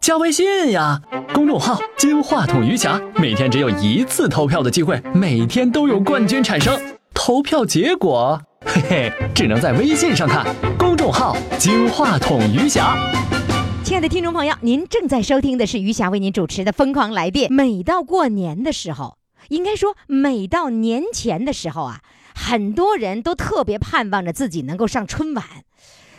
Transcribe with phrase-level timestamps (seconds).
[0.00, 0.98] 加微信呀，
[1.34, 6.80] 公众号“金话筒余霞”，每天只有一次投票的机会，每天都有冠军产生。
[7.12, 10.46] 投票结果，嘿嘿，只能在微信上看。
[10.78, 12.96] 公众号“金话筒余霞”。
[13.84, 17.50] 亲爱的听众朋友，您正在收听的是余霞为您主持的《疯狂来电》。
[17.54, 19.18] 每到过年的时候，
[19.50, 22.00] 应该说每到年前的时候啊，
[22.34, 25.44] 很多人都特别盼望着自己能够上春晚。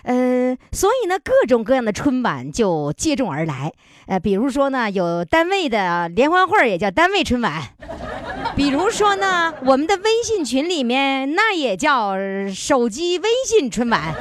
[0.03, 3.71] 呃，所以呢，各种各样的春晚就接踵而来。
[4.07, 7.61] 呃，比如说呢，有单位的联欢会也叫单位春晚；
[8.55, 12.15] 比如说呢，我们的微信群里面那也叫
[12.53, 14.13] 手机微信春晚。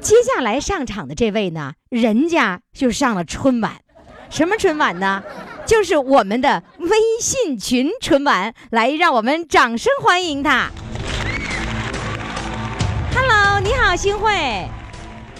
[0.00, 3.76] 接下来上场的这位呢，人家就上了春晚，
[4.30, 5.22] 什么春晚呢？
[5.66, 10.70] 就是我们的微信群春晚，来，让我们掌声欢迎他。
[13.64, 14.30] 你好，新慧。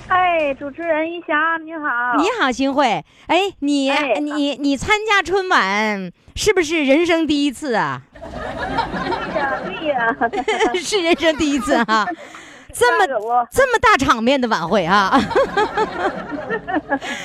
[0.08, 2.16] 哎，主持人一霞，你好。
[2.16, 3.04] 你好，新慧。
[3.26, 8.00] 哎，你、哎你你参加春晚是不是人生第一次啊？
[8.24, 10.72] 对呀，对呀。
[10.80, 12.08] 是人生第一次哈、
[12.74, 13.06] 这么
[13.50, 15.12] 这么大场面的晚会啊！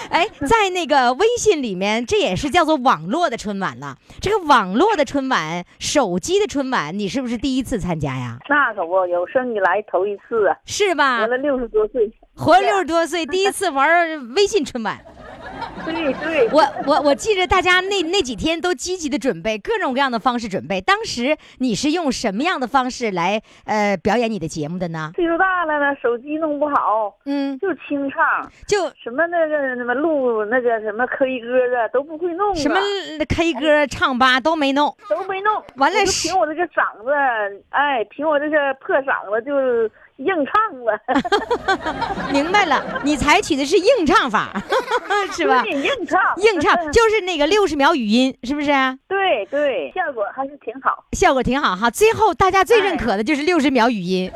[0.09, 3.97] 哎，在那个微信里面，这也是叫做网络的春晚了。
[4.21, 8.37] 这个网络的春晚，手机的春晚，你是不是第一次参加呀？
[8.47, 11.27] 那可不，有生以来头一次啊，是吧活？
[11.27, 12.11] 了六十多岁。
[12.35, 13.87] 活了六十多岁，第一次玩
[14.35, 14.97] 微信春晚。
[15.85, 20.79] 对对，我我我记着大家那那几天都积极的准备各种各样的方式准备。
[20.81, 25.11] 当时你是用什么样的方式来呃表演你的节目的呢？
[25.15, 31.47] 岁数大了呢，手机弄不好，嗯，就清唱，就什么那个什么录那个什么 K 歌
[31.77, 32.79] 啊，都不会弄啊，什么
[33.27, 34.95] K 歌、唱吧都没弄。
[35.09, 35.63] 都没弄。
[35.75, 37.11] 完了凭我这个嗓子，
[37.69, 39.53] 哎，凭我这个破嗓子就
[40.19, 40.53] 硬唱
[40.83, 40.99] 了，
[42.31, 44.51] 明白了，你采取的是硬唱法，
[45.31, 45.61] 是吧？
[45.63, 48.67] 对硬唱，硬唱就是那个六十秒语音，是不是？
[49.07, 51.05] 对对，效果还是挺好。
[51.13, 51.89] 效果挺好哈。
[51.89, 54.31] 最后大家最认可的就是六十秒语音，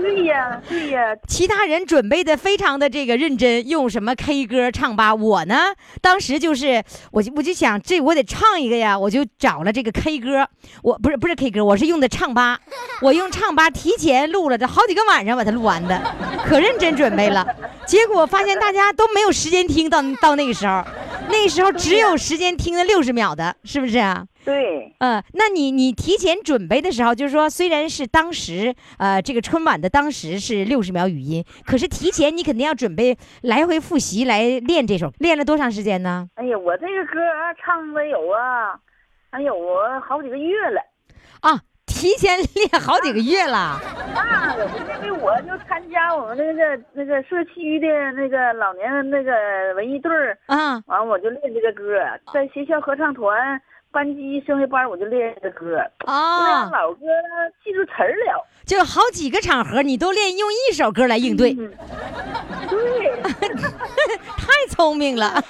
[0.00, 5.14] 对呀对呀，其他人准备的非常的这个认真，用什么 K 歌唱吧。
[5.14, 5.56] 我呢，
[6.00, 10.48] 当时就是我就我就想这我得唱一个呀，我就找了这个 K 歌，
[10.82, 12.58] 我不是不是 K 歌，我是用的唱吧，
[13.02, 16.00] 我用唱吧提前录了这好几个晚上把它录完的，
[16.46, 17.46] 可认真准备了。
[17.86, 20.82] 结果发现大家都没有时间听到到那个时候，
[21.28, 24.24] 那时候只有时间听了六十秒的，是不是啊？
[24.44, 24.94] 对。
[24.98, 36.28] 嗯，那你你提前准备的时候，就是说，虽然是当时呃这个春晚的当时是六十秒语音，可是提前你肯定要准备来回复习来练这首，练了多长时间呢？
[36.36, 38.78] 哎呀，我这个歌啊唱了有啊，
[39.30, 40.80] 哎有啊好几个月了。
[41.40, 43.80] 啊，提前练好几个月了。
[44.14, 49.32] 那可不，因为我就参加我们那个那个社区的那个老年那个
[49.76, 51.98] 文艺队儿，啊，完我就练这个歌，
[52.32, 53.60] 在学校合唱团
[53.92, 55.76] 班级声乐班我就练这歌。
[56.06, 57.00] 那啊，老歌
[57.64, 58.46] 记住词儿了。
[58.64, 61.72] 就好几个场合你都练用一首歌来应对，嗯，
[62.68, 63.10] 对，
[64.38, 65.42] 太聪明了。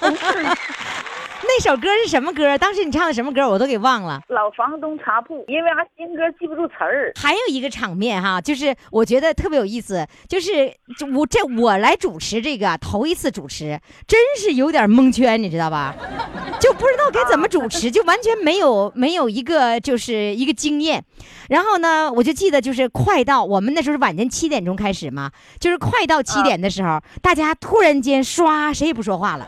[1.43, 2.57] 那首歌是什么歌？
[2.57, 3.47] 当时你唱的什么歌？
[3.47, 4.21] 我都给忘了。
[4.27, 7.11] 老房东茶铺，因为俺新歌记不住词儿。
[7.15, 10.73] 还有一个场面哈，就是我觉得特别有意思，就是
[11.13, 15.95] 我这我来主持这个头一次主持，真是有点蒙圈，你知道吧？
[16.59, 21.03] 就不知道该怎么主持，就完全没有 没有一个就是一个经验。
[21.49, 29.47] 然后呢，我就记得就是快到我们那时候是晚间七点钟开始嘛，就是快到七点的时候，大家突然间唰，谁也不说话了。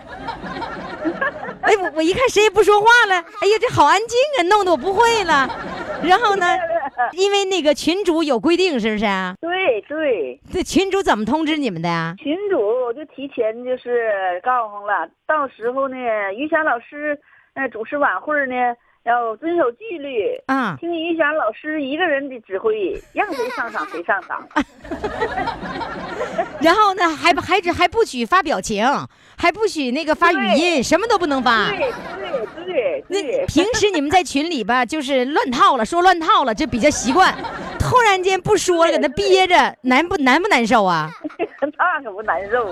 [1.64, 5.50] 哎，我我一看谁也不说话了，哎呀，这好安静啊，弄得我不会了。
[6.04, 6.46] 然后呢，
[7.14, 9.36] 因为那个群主有规定，是不是啊？
[9.40, 12.14] 对对，这群主怎么通知你们的呀？
[12.20, 14.12] 群主就提前就是
[14.44, 15.96] 告诉了，到时候呢，
[16.36, 17.18] 于霞老师
[17.54, 18.56] 呃主持晚会呢
[19.06, 24.46] 要遵守纪律，啊，听于霞老师一个人的指挥，让谁上场谁上场。
[26.60, 28.86] 然后呢，还不还只还不许发表情，
[29.44, 31.70] 还不许那个发语音，什么都不能发。
[31.70, 37.36] 对对对那对，平时你们在群里吧，就是乱套了，说乱套了，就比较习惯。
[37.78, 41.12] 突然间不说了，搁那憋着，难不难不难受啊？
[41.78, 42.70] 那可不难受，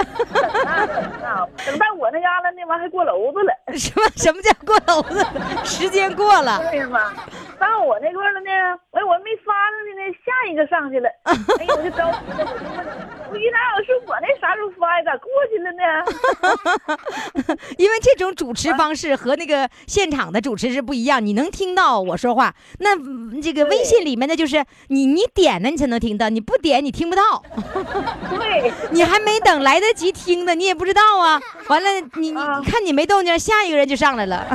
[0.66, 5.26] 那可那等到我那嘎达那玩意儿还过楼子了，什么什么叫过楼子？
[5.64, 7.14] 时间过了，对吗？
[7.60, 8.50] 到我那块了呢，
[8.92, 12.88] 哎，我没发上去呢，下一个上去了，哎呦，我就着急了，我就问，
[13.30, 15.04] 我于娜老师，我那啥时候发呀？
[15.06, 17.58] 咋过去了呢？
[17.78, 27.44] 因为这种主持方式和那个现场的主持是不一样，你能听到我说话，那嗯这个微信里面的就是你你点了你才能听到，你不点你听不到，
[28.36, 31.40] 对，你还没等来得及听呢，你也不知道啊。
[31.68, 34.46] 完了，你你啊你看你没动静，下一个人就上来了，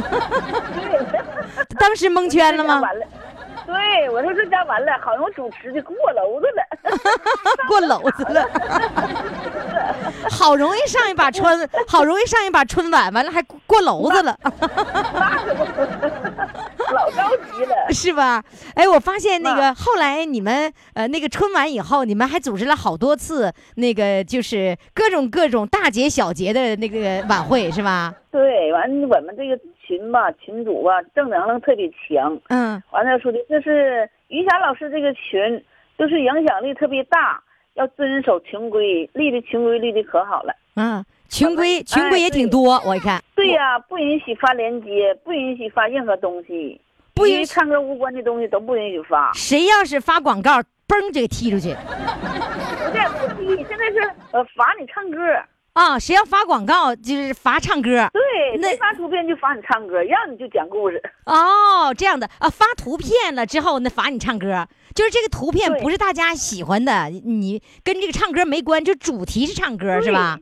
[1.78, 2.80] 当时蒙圈了吗？
[2.80, 3.06] 完了。
[3.66, 6.62] 对，我说这家完了，好像我主持的过楼子了。
[7.66, 8.48] 过篓子了，
[10.30, 14.38] 好容易上一把春，好容易上一把春晚，完了还过过篓子了。
[14.42, 14.64] 那可不，
[15.16, 15.75] 老着急了。
[17.96, 18.44] 是吧？
[18.74, 28.14] 哎，我发现那个后来你们呃那个春晚以后，你们还组织了好多次那个就是各种各种大节小节的那个晚会，是吧？
[28.30, 32.38] 对，完我们这个群吧，群主吧，正能量特别强。
[32.48, 35.64] 嗯完了说的，就是于霞老师这个群，
[35.98, 37.42] 就是影响力特别大，
[37.74, 40.54] 要遵守群规，立的群规立的可好了。
[40.74, 46.78] 嗯，群规哎群规也挺多，我一看对呀、不允许发链接，不允许发任何东西，
[47.16, 49.32] 不允许与唱歌无关的东西都不允许发。
[49.32, 54.00] 谁要是发广告，嘣就给踢出去不是不踢，现在是
[54.32, 55.18] 呃罚你唱歌，
[55.72, 55.98] 啊！
[55.98, 58.06] 谁要发广告就是罚唱歌。
[58.12, 61.02] 对，那发图片就罚你唱歌，让你就讲故事。
[61.24, 70.38] 哦，这样的啊，发图片了之后，那罚你唱歌，就是这个图片不是大家喜欢的，你跟这个唱歌没关，就主题是唱歌是吧？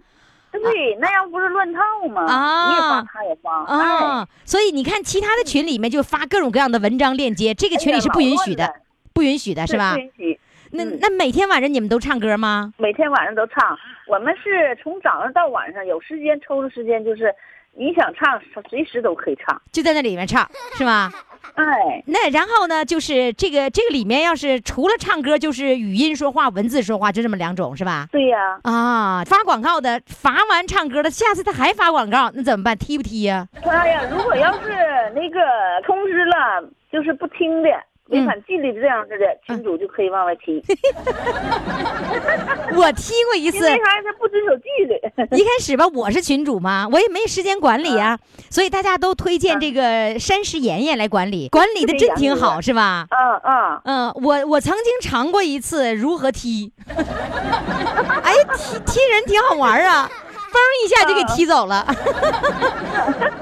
[0.63, 2.25] 对，那样不是乱套吗？
[2.27, 8.73] 啊你也发，他也发，哎啊，所以你看其他的群里面就发各种各样的文章链接，这个群里是不允许的，
[9.13, 10.01] 不允许的是吧不？
[10.01, 10.41] 允许。
[10.71, 12.73] 那嗯那每天晚上你们都唱歌吗？
[12.79, 13.79] 每天晚上都唱，
[14.09, 17.33] 我们是从早上到晚上，有时间抽出时间，就是
[17.77, 19.61] 你想唱，随时都可以唱。
[19.73, 21.13] 就在那里面唱是吗？
[21.57, 28.09] 哎，那然后呢，就是这个这个里面要是除了唱歌，就是语音说话、文字说话，就这么两种是吧？
[28.11, 32.77] 对呀、啊，发广告的罚完唱歌的，下次他还发广告，那怎么办？
[32.77, 34.71] 踢不踢呀、他呀，如果要是
[35.15, 35.39] 那个
[35.87, 37.69] 通知了，就是不听的，
[38.09, 40.61] 违反纪律的这样子的，群主就可以往外踢，
[42.77, 43.85] 我踢过一次，因为啥？
[44.03, 44.95] 他不遵守纪律。
[45.37, 48.19] 一开始吧，我是群主嘛，我也没时间管理啊，
[48.51, 53.07] 所以大家都推荐这个山石妍妍来管理，管理的真挺好，是吧？
[53.11, 53.81] 嗯嗯！
[53.85, 60.11] 嗯，我我曾经尝过一次如何踢， 哎，踢踢人挺好玩啊。
[60.55, 61.85] 嘣一下就给踢走了，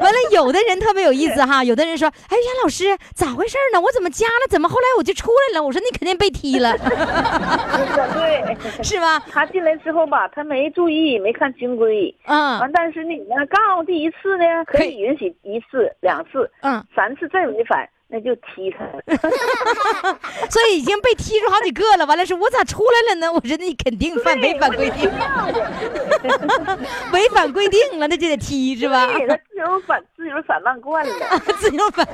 [0.00, 3.80] 完了，有的人特别有意思哈，有的人说：“哎，呀老师咋回事呢？
[3.80, 9.22] 我怎么加了，怎么后来我就出来了？”我说：“你肯定被踢了，对， 是吧？
[9.30, 12.58] 他进来之后吧，他没注意，没看清规。？”嗯。
[12.60, 15.02] 完，但是你呢，告第一次呢，可以。
[15.02, 18.84] 允许一次、两次，嗯，三次再违反，那就踢他。
[20.50, 22.04] 所以已经被踢出好几个了。
[22.04, 25.10] 完了说：“我咋出来了呢？”我说：“那你肯定犯违反规定，
[27.10, 31.38] 违反规定了，那就得踢是吧？”自由反自由散漫惯了。
[31.58, 32.06] 自由粉。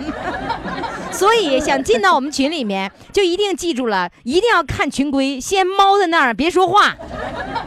[1.10, 6.94] 所以想进到我们群里面，就一定记住了，一定要看群规，先猫在那儿，别说话，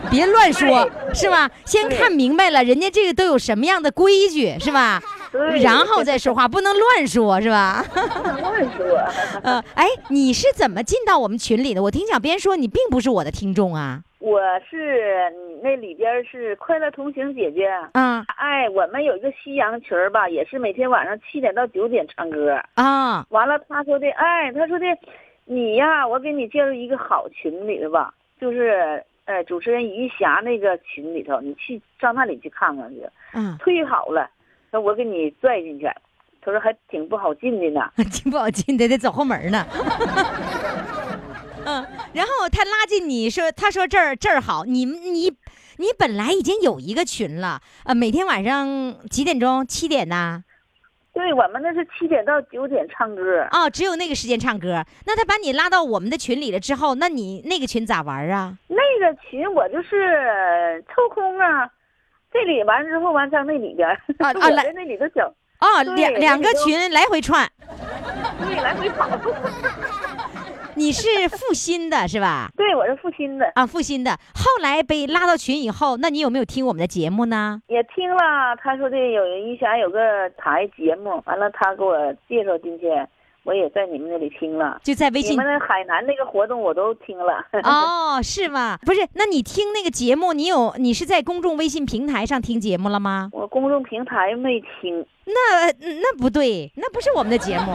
[0.10, 1.50] 别乱说，是吧？
[1.66, 5.02] 先看明白了，人家这个都有什么样的规矩，是吧？
[5.32, 7.84] 对然后再说话，不能乱说，是吧？
[7.94, 8.86] 不能乱说。
[9.44, 11.82] 呃，哎，你是怎么进到我们群里的？
[11.84, 14.02] 我听小编说你并不是我的听众啊。
[14.20, 15.34] 我是
[15.64, 17.72] 那里边是快乐同行姐姐。
[17.94, 22.60] 嗯哎，我们有一个夕阳群儿吧，也是每天晚上七点到九点唱歌。
[22.76, 24.86] 啊完了，他说的，哎，他说的，
[25.46, 33.04] 你呀，我给你介绍一个好群里的吧，就是呃，主持人于霞那个群里头，你去上那里去看看去。
[33.34, 34.30] 嗯，忒好了，
[34.72, 35.90] 那我给你拽进去。
[36.44, 37.82] 他说还挺不好进的呢。
[38.12, 39.66] 挺不好进的得走后门呢。
[41.64, 45.30] 嗯，然后他拉进你说，他说这儿这儿好，你你
[45.78, 49.66] 你本来已经有一个群了，呃，每天晚上几点钟？
[49.68, 50.42] 七点呐？
[51.14, 54.84] 对我们那是七点到九点唱歌，哦，只有那个时间唱歌。
[55.06, 58.58] 那他把你拉到我们的群里了之后，那你那个群咋玩啊？
[58.68, 61.70] 那个群我就是抽空啊，
[62.32, 63.98] 这里完之后完上那里边，啊
[64.40, 65.26] 啊来那里头整，
[65.60, 67.48] 啊，两两个群来回串。
[68.40, 69.08] 对，来回跑。
[70.74, 72.50] 你是复新的是吧？
[72.56, 74.12] 对，我是复新的，啊，复新的。
[74.34, 77.62] 后来被拉到群以后，那你有没有听我们的节目呢？
[77.68, 82.88] 也听了他说的有余霞有个台节目，完了他给我介绍进去，
[83.44, 84.80] 我也在你们那里听了。
[84.84, 87.44] 就在微信你们那海南那个活动我都听了。
[87.64, 88.78] 哦， 是吗？
[88.86, 93.30] 不是，那你听那个节目，你有你是在公众微信平台上听节目了吗？
[93.32, 95.72] 我公众平台没听，那
[96.02, 97.74] 那不对，那不是我们的节目，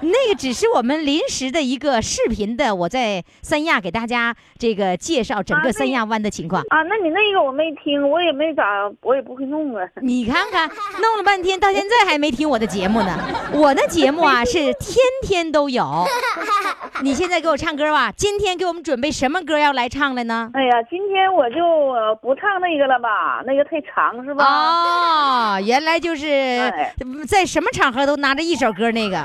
[0.00, 6.62] 那个只是我们临时的一个视频的，我在三亚给大家这个介绍整个三亚湾的情况。
[6.70, 8.64] 啊，那你那个我没听，我也没咋，
[9.02, 9.84] 我也不会弄啊。
[10.02, 13.18] 你看看，弄了半天，到现在还没听我的节目呢。
[13.52, 16.04] 我的节目啊是天天都有。
[17.02, 20.50] 你现在给我唱歌吧，今天给我们准备什么歌要来唱了呢？
[20.54, 24.44] 哎呀，今天我就呃不唱那个了吧，那个太长是吧？
[24.44, 26.94] 哦，原来就是哎
[27.26, 29.24] 在什么场合都拿着一首歌那个，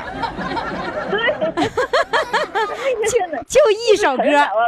[1.12, 3.44] 对，那个真的。
[3.50, 4.24] 就一首歌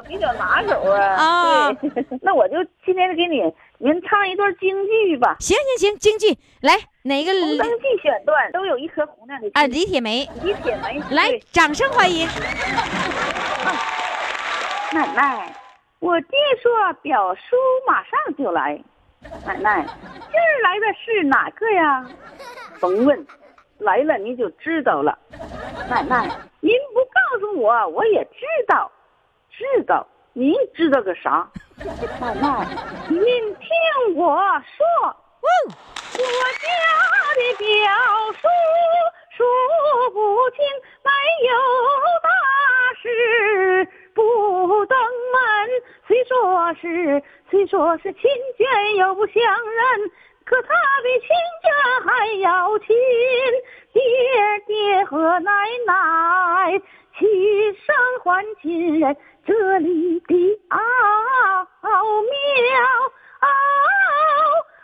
[0.07, 1.01] 比较拿手啊。
[1.15, 3.41] 啊对， 那我就今天就给你
[3.77, 9.65] 您唱一段京剧吧，行行行，京剧来哪个《红灯记》选段都有一颗红亮的啊？
[9.67, 12.27] 李铁梅，李铁梅，来，掌声欢迎。
[14.93, 15.53] 奶奶，
[15.99, 17.55] 我爹说表叔
[17.87, 18.79] 马上就来。
[19.45, 19.85] 奶奶，
[20.31, 22.05] 今儿来的是哪个呀？
[22.79, 23.25] 甭问，
[23.79, 25.17] 来了你就知道了。
[25.89, 26.27] 奶奶，
[26.61, 28.91] 您不告诉我，我也知道，
[29.49, 30.05] 知道。
[30.33, 31.49] 您知道个啥？
[32.19, 32.67] 奶奶，
[33.09, 35.15] 您听我说。
[36.17, 36.67] 我家
[37.35, 37.65] 的表
[38.33, 38.47] 叔
[39.37, 39.43] 数
[40.11, 40.57] 不清，
[41.03, 41.09] 没
[41.47, 41.51] 有
[42.23, 42.29] 大
[43.01, 45.35] 事不登门。
[46.07, 48.21] 虽说是虽说是亲
[48.57, 50.11] 眷又不相认，
[50.45, 50.69] 可他
[51.03, 51.27] 比亲
[51.63, 51.67] 家
[52.05, 52.87] 还要亲。
[53.93, 54.01] 爹
[54.67, 55.51] 爹和奶
[55.87, 56.79] 奶
[57.17, 57.25] 齐
[57.73, 60.77] 声唤亲人，这里的奥
[61.89, 62.29] 妙。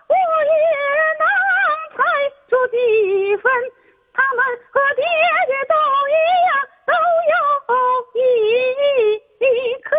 [0.07, 0.51] 我也
[1.19, 1.23] 能
[1.95, 1.99] 猜
[2.49, 2.75] 出几
[3.37, 3.51] 分，
[4.13, 4.39] 他们
[4.71, 5.03] 和爹
[5.47, 5.75] 爹都
[6.07, 6.09] 一
[6.47, 6.49] 样，
[6.87, 6.93] 都
[7.31, 7.35] 有
[8.15, 8.15] 一
[9.83, 9.89] 颗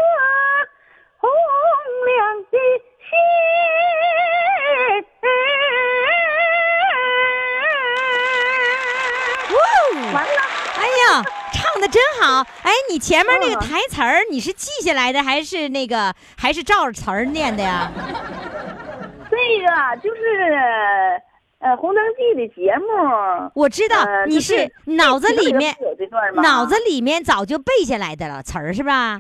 [1.19, 1.31] 红
[2.07, 2.45] 亮
[12.92, 17.90] 你前面那个嗯台词儿你是记下来的，还是那个还是照着词儿念的呀？
[19.30, 20.20] 这个就是
[21.58, 25.75] 呃《红灯记》的节目，我知道你是是脑子里面？
[26.42, 29.18] 脑子里面早就背下来的了词儿是吧？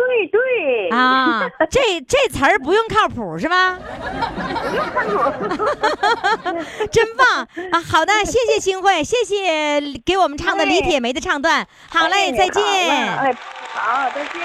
[0.00, 3.78] 对对啊， 这这词儿不用靠谱是吧？
[4.70, 5.54] 不用靠谱
[6.90, 7.82] 真棒啊！
[7.86, 11.66] 好的，谢谢新慧，谢谢给我们唱的李铁梅的唱段。
[11.90, 12.62] 好嘞，再见。
[12.64, 13.36] 哎，
[13.74, 14.40] 好，再见。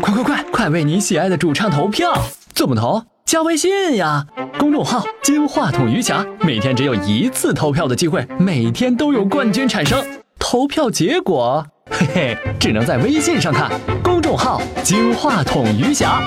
[0.00, 2.12] 快快快，快为你喜爱的主唱投票！
[2.54, 3.04] 怎么投？
[3.24, 4.26] 加微信呀，
[4.58, 10.04] 公众号“金话筒余霞”，每天只有一次投票的机会，每天都有冠军产生。
[10.38, 11.64] 投票结果，
[12.00, 13.70] 嘿嘿，只能在微信上看。
[14.02, 16.18] 公众号“金话筒余霞”。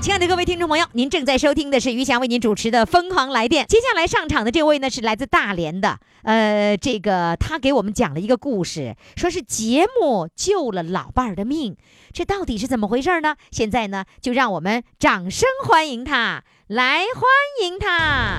[0.00, 3.66] 亲爱的各位听众朋友，您正在收听的是于霞为您主持的《疯狂来电》。
[3.68, 11.76] 接下来上场的这位呢是来自大连的，呃，这个他给我们讲了一个故事，说是节目救了老伴儿的命，
[12.14, 13.36] 这到底是怎么回事呢？
[13.50, 17.28] 现在呢，就让我们掌声欢迎他，来欢
[17.62, 18.38] 迎他。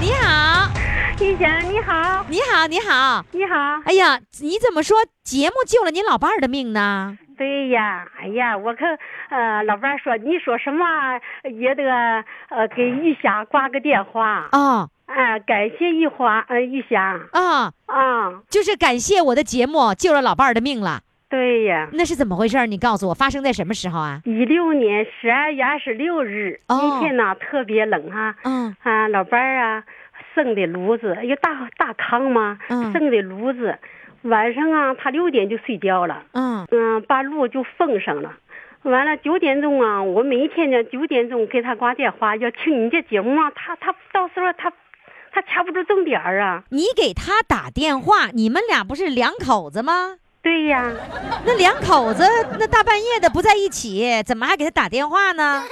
[0.00, 0.70] 你好，
[1.20, 3.24] 玉霞，你好，你好，你好。
[3.30, 3.56] 你好。
[3.84, 7.16] 哎呀，你怎么说节目救了你老伴儿的命呢？
[7.38, 8.84] 对呀，哎呀，我可
[9.30, 10.84] 呃，老伴儿说你说什么
[11.44, 11.84] 也得
[12.48, 21.00] 呃给玉霞挂个电话哦啊、感谢玉华呃玉霞啊，啊，就是感谢我的节目救了老伴儿的命了。
[21.28, 22.66] 对呀，那是怎么回事？
[22.66, 24.20] 你告诉我，发生在什么时候啊？
[24.24, 29.84] 一六年十二月二十六日、哦那天呢特别冷哈、嗯啊，老伴儿啊
[30.34, 33.78] 生的炉子，一个大大炕嘛，嗯生的炉子，
[34.22, 36.22] 晚上啊他六点就睡觉了。
[36.32, 38.34] 嗯嗯，把路就封上了。
[38.82, 44.72] 完了九点钟啊，我每一天呢九点钟给他挂电话，要听你这节目啊，他他到时候他
[45.32, 46.64] 他掐不住重点儿啊。
[46.70, 50.16] 你给他打电话，你们俩不是两口子吗？
[50.44, 50.92] 对呀，
[51.46, 52.22] 那两口子
[52.58, 55.64] 那大半夜的不在一起，怎么还给他打电话呢？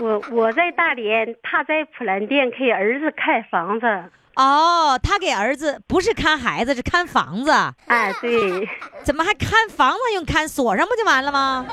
[0.00, 3.86] 我我在大连，他在普兰店给儿子看房子。
[4.36, 7.50] 哦，他给儿子不是看孩子，是看房子。
[7.86, 8.68] 哎，对，
[9.02, 11.66] 怎么还看房子用看锁上不就完了吗？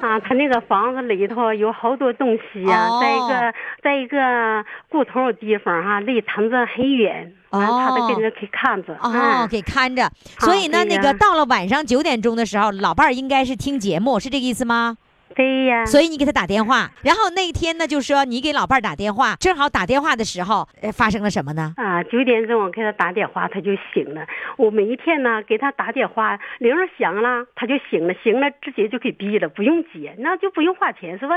[0.00, 8.94] 啊，他那个房子里头有好多东西呀、哦在一个在一个固头的地方哈、离村子很远，完了他都跟着给看着。
[8.94, 10.10] 哦，嗯给看着。
[10.38, 14.96] 所以呢，那个到了晚上九点钟的时候，老伴儿应该是听节目，是这个意思吗？
[15.34, 21.72] 对呀，所以你给他打电话，然后那天呢，就说你给老伴儿打电话，正好打电话的时候，呃，发生了什么呢？
[21.76, 24.26] 啊，九点钟我给他打电话，他就醒了。
[24.56, 31.36] 我每一天呢给他打电话，铃儿响了，他就醒了，醒了直接就给闭了，不用接，那就不用花钱是吧？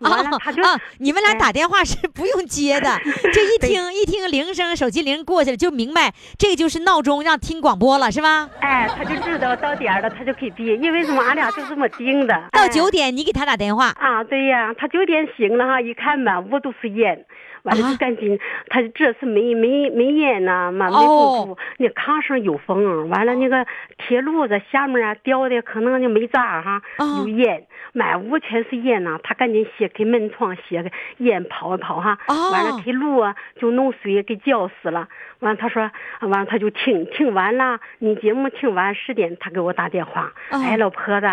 [0.08, 2.98] 完了他就啊，你们俩哎打电话是不用接的，
[3.32, 8.48] 就一听一听铃声，手机铃过去了，就明白这就是闹钟，让听广播了，是吧？
[8.60, 11.22] 哎，他就知道到点儿了，他就可以闭，因为什么？
[11.22, 12.34] 俺俩就这么定的。
[12.52, 17.24] 到哎九点你给他打电话，啊，对呀，他九点醒了哈，一看满屋都是烟，
[17.62, 18.38] 完了啊就赶紧，
[18.68, 23.66] 他这次没没没烟呐，嘛没哦中毒，那炕上有风，完了那个
[23.98, 35.08] 铁路子下面啊掉的可能就没炸哈，哦有烟，满屋全是烟呐，他赶紧掀开门窗掀开，烟跑一跑哈，哦完了铁路啊就弄水给浇死了，
[35.40, 35.90] 完了他说，
[36.20, 41.26] 完了他就听听完了，你节目听完十点他给我打电话，哦哎老婆子。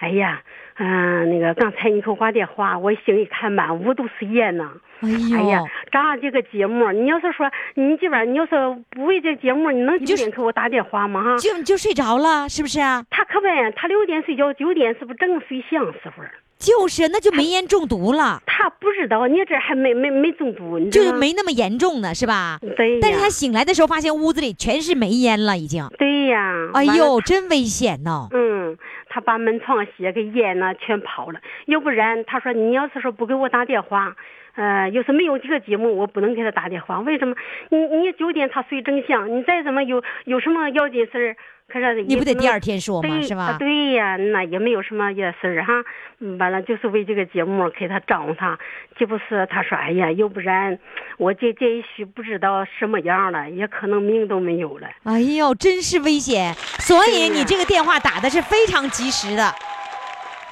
[0.00, 0.42] 哎呀，
[0.76, 4.70] 嗯、那个刚才你给我挂电话，我醒一看，满屋都是烟呐。
[5.00, 5.62] 哎呀，
[5.92, 8.52] 咱这个节目，你要是说你这边，你要是
[8.90, 11.22] 不为这节目，你能就九点给我打电话吗？
[11.22, 13.04] 哈，就就睡着了，是不是啊？
[13.10, 16.22] 他可呗，他六点睡觉，九点是不是正睡香时候？
[16.58, 22.58] 就是，那就煤烟中毒了，他不知道，你这还没没没中毒，就是没那么严重呢，是吧？
[22.76, 25.86] 对，但是他醒来的时候，发现屋子里全是煤烟了，已经。
[25.96, 28.26] 对呀，哎呦，真危险呐！
[28.32, 28.76] 嗯，
[29.08, 31.38] 他把门窗掀开，烟呢全跑了。
[31.66, 34.16] 要不然，他说你要是说不给我打电话，
[34.58, 36.98] 呃，要是没有这个节目，我不能给他打电话。
[36.98, 37.36] 为什么？
[37.70, 41.36] 你你九点他睡正香，你再怎么有有什么要紧事儿，
[41.72, 43.08] 可是你不得第二天说吗？
[43.08, 43.56] 对是吧啊？
[43.56, 45.72] 对呀，那也没有什么也事儿哈。
[46.18, 48.58] 嗯完了就是为这个节目给他招呼他，
[48.96, 50.76] 这不是他说哎呀，要不然
[51.18, 54.88] 我这这一宿不知道什么样了，也可能命都没有了。
[55.04, 56.52] 哎呦，真是危险！
[56.80, 59.54] 所以你这个电话打的是非常及时的。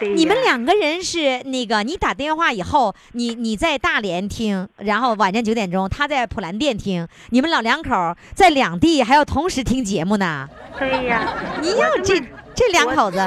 [0.00, 7.90] 你们两个人是那个，你打电话以后，你你在大连听，然后晚上九点钟他在普兰店听，你们老两口
[8.35, 10.48] 在两地还要同时听节目呢。
[10.78, 11.32] 对呀，
[11.62, 12.20] 你要这
[12.54, 13.18] 这两口子，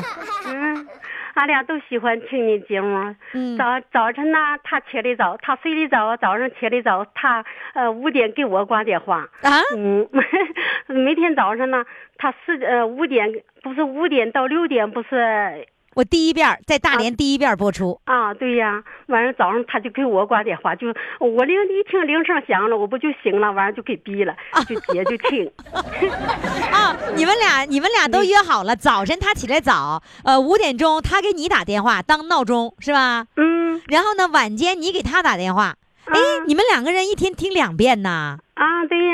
[0.46, 0.88] 嗯，
[1.34, 3.16] 俺俩都喜欢听你节目。
[3.34, 9.28] 嗯早早晨呢，他起得早，他睡得早，早上起得早，他呃五点给我挂电话。
[9.42, 10.08] 啊，嗯，
[10.88, 11.84] 每天早上呢，
[12.18, 13.28] 他四呃五点
[13.64, 18.34] 不是五点到六点不是我第一遍在大连第一遍播出，啊？
[18.34, 20.88] 对呀，完了早上他就给我挂电话，就
[21.20, 24.36] 我铃一听铃声响了，我不就醒了，完了就给闭了，
[24.68, 25.52] 就接就听。
[26.72, 33.26] 啊，你们俩你们俩都约好了，早晨他起来早，呃五点钟他给你打电话当闹钟是吧？
[33.36, 35.76] 嗯然后呢晚间你给他打电话，
[36.06, 38.38] 哎，你们两个人一天听两遍呐？
[38.54, 39.14] 啊，对呀。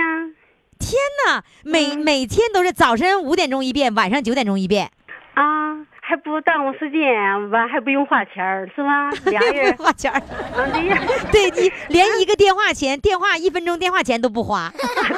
[0.77, 4.91] 天哪，每每天都是早晨五点钟一遍，晚上九点钟一遍，
[5.33, 9.09] 啊，还不耽误时间，完还不用花钱儿，是吧？
[9.25, 10.19] 俩人， 花钱儿。
[10.19, 10.97] 啊，对呀，
[11.31, 14.71] 对你连一个电话钱，电话一分钟电话钱都不花，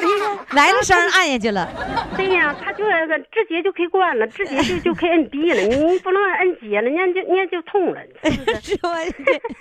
[0.56, 1.68] 来了声按下去了。
[2.16, 8.02] 对呀，他就那个直接就可以关了，直接就就可以摁闭了，你不能摁接了，人家就人家就通了，
[8.64, 8.90] 是吧？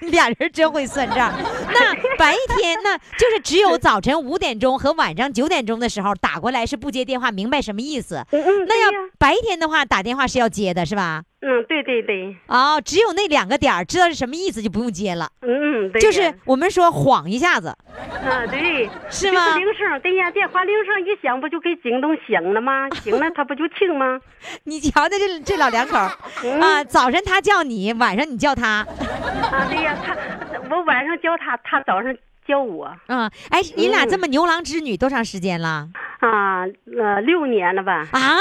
[0.00, 1.32] 这俩人真会算账。
[1.72, 8.24] 那白天那就是只有早晨五点钟和晚上九点钟的时候打过来是不接电话，明白什么意思？
[8.30, 11.15] 嗯嗯，那要，白天的话打电话是要接的，是吧？
[11.40, 19.57] 嗯，对对对，哦，只有那两个点儿知道是什么意思就不用接了，嗯嗯，对，就是我们说晃一下子，啊，对，是吗？
[19.57, 22.88] 铃声，对呀，电话铃声一响，不就给惊动醒了吗？
[23.02, 24.18] 醒了他不就听吗？
[24.64, 25.96] 你瞧瞧这这老两口
[26.44, 26.61] 嗯。
[26.61, 28.87] 啊，早晨他叫你，晚上你叫他，
[29.52, 30.16] 啊，对呀，他
[30.68, 32.12] 我晚上叫他，他早上
[32.46, 32.90] 叫我。
[33.07, 34.09] 嗯，哎，你俩嗯。
[34.09, 35.88] 这么牛郎织女多长时间了？
[36.18, 36.64] 啊，
[36.98, 38.09] 呃，六年了吧？
[38.12, 38.38] 啊？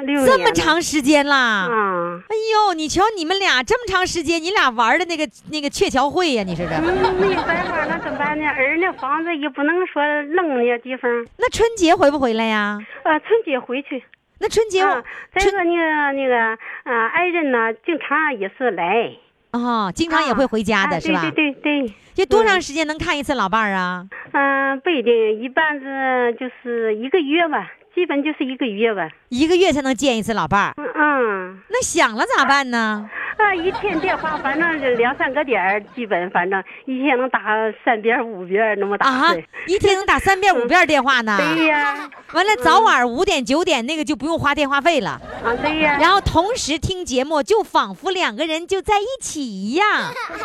[0.00, 1.68] 六这么长时间啦？
[1.70, 2.20] 啊。
[2.28, 6.72] 哎呦，你瞧你们俩这么长时间，你俩玩的那个那个鹊桥会呀、你说这。
[6.74, 8.46] 嗯，没办法，那怎么办呢？
[8.46, 11.10] 儿那房子也不能说扔那地方。
[11.38, 12.78] 那春节回不回来呀？
[13.04, 14.02] 呃，春节回去。
[14.38, 15.02] 那春节啊，
[15.34, 16.36] 再春说那个那个，
[16.84, 19.12] 啊，爱人呢，经常也是来。
[19.52, 21.20] 哦，经常也会回家的、啊是吧？
[21.22, 24.06] 对对对对，这多长时间能看一次老伴儿啊？
[24.32, 27.68] 嗯、不一定，一般是就是一个月吧，
[28.00, 29.10] 基本就是一个月吧。
[29.28, 30.72] 一个月才能见一次老伴儿。
[30.78, 33.06] 嗯嗯，那想了咋办呢？
[33.40, 37.40] 啊，一天电话反正是两三个点儿，基本反正一天能打
[37.84, 39.34] 三遍五遍那么打啊，
[39.66, 41.36] 一天能打三遍五遍电话呢。
[41.38, 49.86] 对呀，完了，早晚五点九点那个就不用花电话费了，啊对呀，然后同时听节目，就仿佛两个人就在一起一样。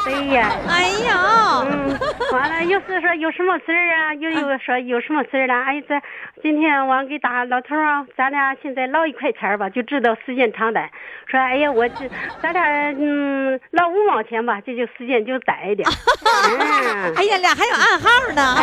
[0.04, 0.52] 对呀。
[0.68, 2.00] 哎呀，嗯，
[2.32, 4.14] 完了，又是说有什么事儿啊？
[4.16, 5.54] 又有说有什么事儿了？
[5.54, 5.96] 哎，这
[6.42, 10.90] 今天我给打老头儿啊，咱俩现在唠一块钱儿吧，就知道时间长短。
[11.28, 12.10] 说哎呀，我这
[12.42, 15.88] 咱俩嗯唠五毛钱吧，这就时间就短一点。
[16.26, 18.56] 嗯，哎呀，俩还有暗号呢。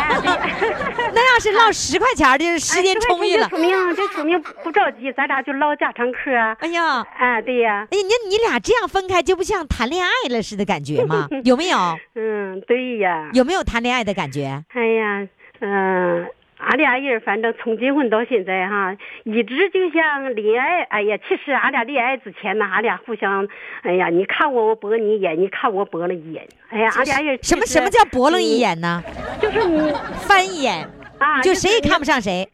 [1.15, 3.57] 那要是唠十块钱的，时间充裕了就。
[3.57, 6.57] 说明这说明不着急，咱俩就唠家常嗑啊。
[6.61, 11.27] 哎呀，哎，对呀，哎呀，你你俩这样分开，就不像谈恋爱了似的感觉吗？
[11.45, 11.79] 有没有？
[12.15, 13.31] 嗯，对呀。
[13.33, 14.63] 有没有谈恋爱的感觉？
[14.75, 15.27] 哎呀，
[15.61, 16.27] 嗯、
[16.63, 20.83] 俺俩人反正从结婚到现在哈，一直就像恋爱。
[20.85, 23.49] 哎呀，其实俺俩恋爱之前呢，俺俩互相，
[23.83, 26.47] 哎呀，你看我，我驳你一眼，你看我驳了一眼。
[26.71, 29.03] 哎呀，俺俩人什么什么叫驳了一眼呢？
[29.41, 29.93] 就是你
[30.27, 32.13] 翻一眼，啊，就谁也看不上。
[32.13, 32.47] 上谁。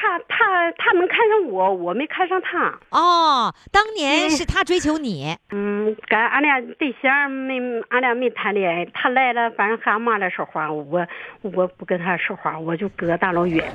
[0.00, 2.72] 他他他能看上我，我没看上他。
[2.88, 7.60] 哦，当年是他追求你，嗯，跟俺俩对象没，
[7.90, 8.86] 俺俩没谈恋爱。
[8.94, 11.06] 他来了，反正和俺妈来说话，我
[11.42, 13.70] 我不跟他说话，我就隔大老远。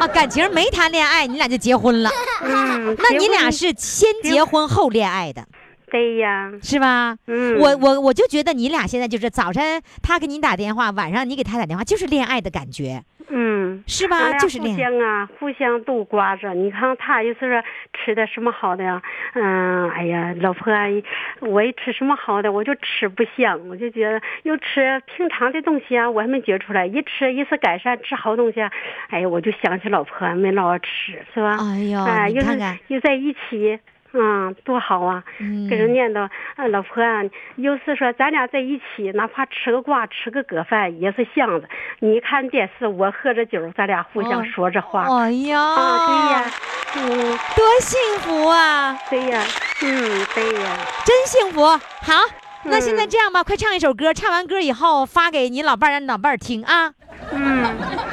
[0.00, 2.10] 啊，感情没谈恋爱，你俩就结婚了。
[2.42, 5.46] 嗯，那你俩是先结婚后恋爱的，
[5.88, 6.50] 对呀。
[6.60, 7.16] 是吧？
[7.28, 13.82] 嗯，我我我就觉得你俩现在就是早晨他给你打电话，晚上你给他打电话，就是恋爱的感觉，嗯。
[13.86, 14.16] 是吧？
[14.32, 14.76] 互就是互。
[14.76, 16.52] 相啊，互相都挂着。
[16.54, 17.62] 你看他有时候
[17.92, 19.00] 吃的什么好的呀，
[19.34, 20.84] 嗯，哎呀，老婆啊，
[21.40, 28.70] 我一吃什么好的，我就吃不香，我就觉得又吃平常的东西啊，我还没觉出来，一吃一次改善吃好东西啊，
[29.08, 31.56] 哎呀，我就想起老婆没老吃，是吧？
[31.60, 33.78] 哎呦哎，又是又在一起。
[34.12, 35.22] 嗯，多好啊！
[35.38, 37.22] 嗯跟人念叨，啊，老婆啊，
[37.56, 41.68] 有时说咱俩在一起，哪怕吃个瓜、吃个搁饭也是香的。
[42.00, 45.02] 你看电视，我喝着酒，咱俩互相哦说着话。
[45.02, 46.50] 哎呀，啊，对呀，
[46.96, 48.98] 嗯，多幸福啊！
[49.10, 49.42] 对呀，
[49.82, 51.66] 嗯，对呀，真幸福。
[51.66, 52.14] 好，
[52.64, 56.92] 那现在嗯这样吧，快唱一首歌，唱完歌以后发给你老伴儿，让你老伴儿听啊，
[57.32, 57.67] 嗯，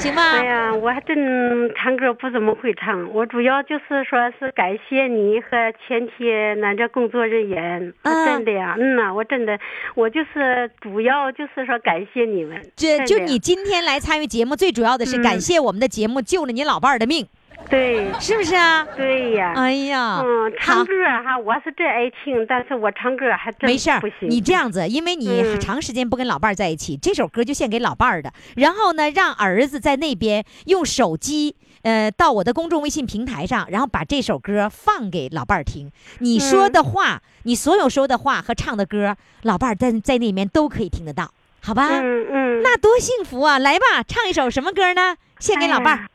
[0.06, 0.22] 行吗？
[0.32, 9.58] 哎呀，我还真唱歌不怎么会唱，我主要就是说是感谢你和前天咱这工作人员，真的呀，嗯呐，我真的，
[9.96, 15.24] 我就是主要就是说感谢你们，这就你今天来参与节目，最主要的是嗯。
[15.26, 17.26] 感谢我们的节目救了你老伴儿的命，
[17.70, 18.86] 对是不是啊？
[18.96, 20.92] 对呀，哎呀，嗯，唱歌
[21.24, 24.30] 哈，我是真爱听，但是我唱歌还真没事儿不，行。
[24.30, 28.32] 你这样子，因为你嗯长时间不跟老伴儿在一起，这首歌就献给老伴儿的。
[28.56, 35.92] 然后呢，让儿子在那边用手机，呃，到我的公众微信平台上，然后把这首歌放给老伴儿听。
[36.20, 41.90] 你说的话，你所有说的话和唱的歌，老伴儿在在那边都可以听得到，好吧？
[41.90, 43.58] 嗯嗯，那多幸福啊！
[43.58, 45.16] 来吧，唱一首什么歌呢？
[45.40, 46.08] 献给老伴儿。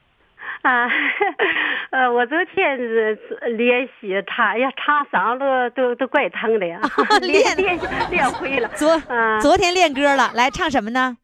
[0.62, 0.88] 啊，
[1.90, 3.18] 呃，我昨天是
[3.56, 6.78] 练习唱，哎呀，唱嗓子都都怪疼的呀，
[7.22, 8.68] 练练练练会了。
[8.76, 11.16] 昨啊昨天练歌了，来唱什么呢？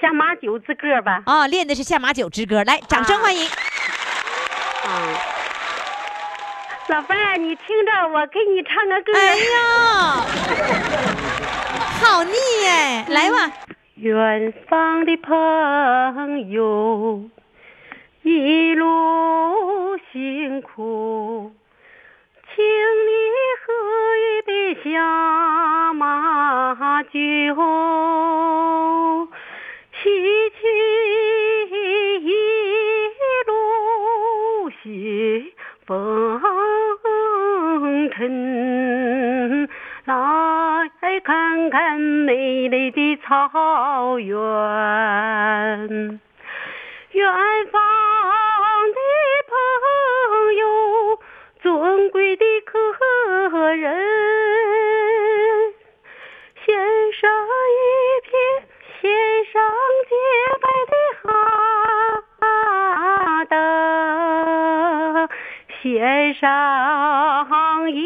[0.00, 1.22] 下马酒之歌吧。
[1.26, 3.46] 啊，练的是下马酒之歌，来，掌声欢迎。
[3.46, 4.90] 啊，
[6.88, 9.12] 老伴儿，你听着，我给你唱个歌。
[9.16, 10.26] 哎呀，
[12.00, 12.32] 好腻
[12.66, 13.06] 哎！
[13.08, 13.50] 来吧，
[13.94, 17.22] 远方的朋友，
[18.24, 21.52] 一路辛苦，
[22.54, 23.10] 请你
[23.60, 23.74] 喝
[24.16, 27.10] 一杯下马酒，
[29.92, 30.08] 洗
[30.58, 30.58] 去
[32.22, 32.32] 一
[33.46, 33.52] 路
[34.70, 34.82] 血
[35.84, 36.40] 风
[38.10, 39.68] 尘，
[40.06, 44.38] 来看看美丽的草原。
[47.12, 47.32] 远
[66.44, 68.04] 上一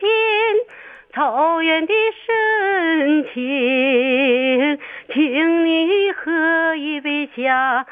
[0.00, 0.10] 片
[1.14, 1.94] 草原的
[2.26, 4.80] 深情，
[5.12, 7.86] 请你喝一杯下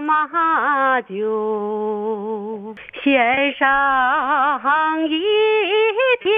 [0.00, 5.20] 马酒，献上一
[6.20, 6.32] 片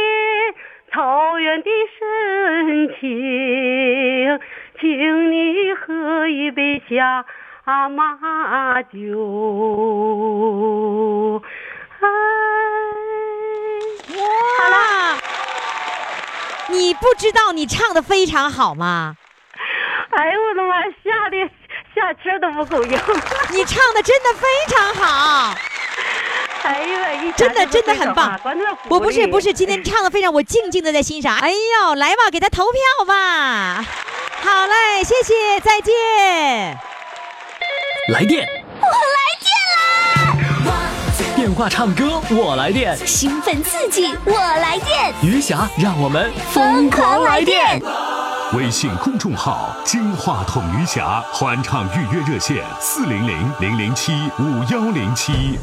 [0.90, 4.40] 草原的深情，
[4.80, 7.26] 请你喝一杯下
[7.90, 9.02] 马酒。
[16.68, 19.14] 你不知道你唱的非常好吗？
[20.10, 21.36] 哎呦我的妈，吓得
[21.94, 22.98] 下车都不够用。
[23.50, 25.54] 你唱的真的非常好。
[26.62, 28.40] 哎呀，一真的真的很棒
[28.88, 31.36] 我不是不是，今天唱的非常，我静静的在欣赏。
[31.36, 33.84] 哎呦，来吧，给他投票吧。
[34.42, 36.78] 好嘞，谢谢，再见。
[38.12, 38.65] 来电！
[41.46, 42.96] 电话唱歌，我来电。
[43.06, 47.80] 兴奋刺激，我来电，余霞，让我们疯狂来电！
[48.54, 55.56] 微信公众号“金话筒余霞”欢唱预约热线：四零零零零七五幺零七。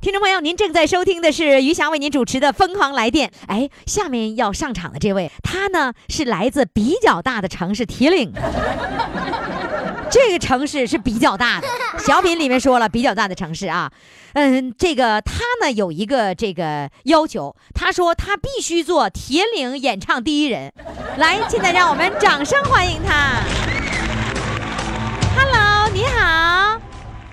[0.00, 3.28] 听众朋友，您正在收听的是余霞为您主持的《疯狂来电》。
[3.48, 8.40] 哎，下面要上场的这位，他呢是来自比较大的城市铁岭的。
[10.16, 11.68] 这个城市是比较大的，
[12.00, 13.92] 小品里面说了比较大的城市啊。
[14.32, 20.72] 嗯，这个他呢有一个这个要求，他说他必须做铁岭演唱第一人。
[21.18, 23.42] 来，现在让我们掌声欢迎他。
[25.36, 26.80] Hello，你好。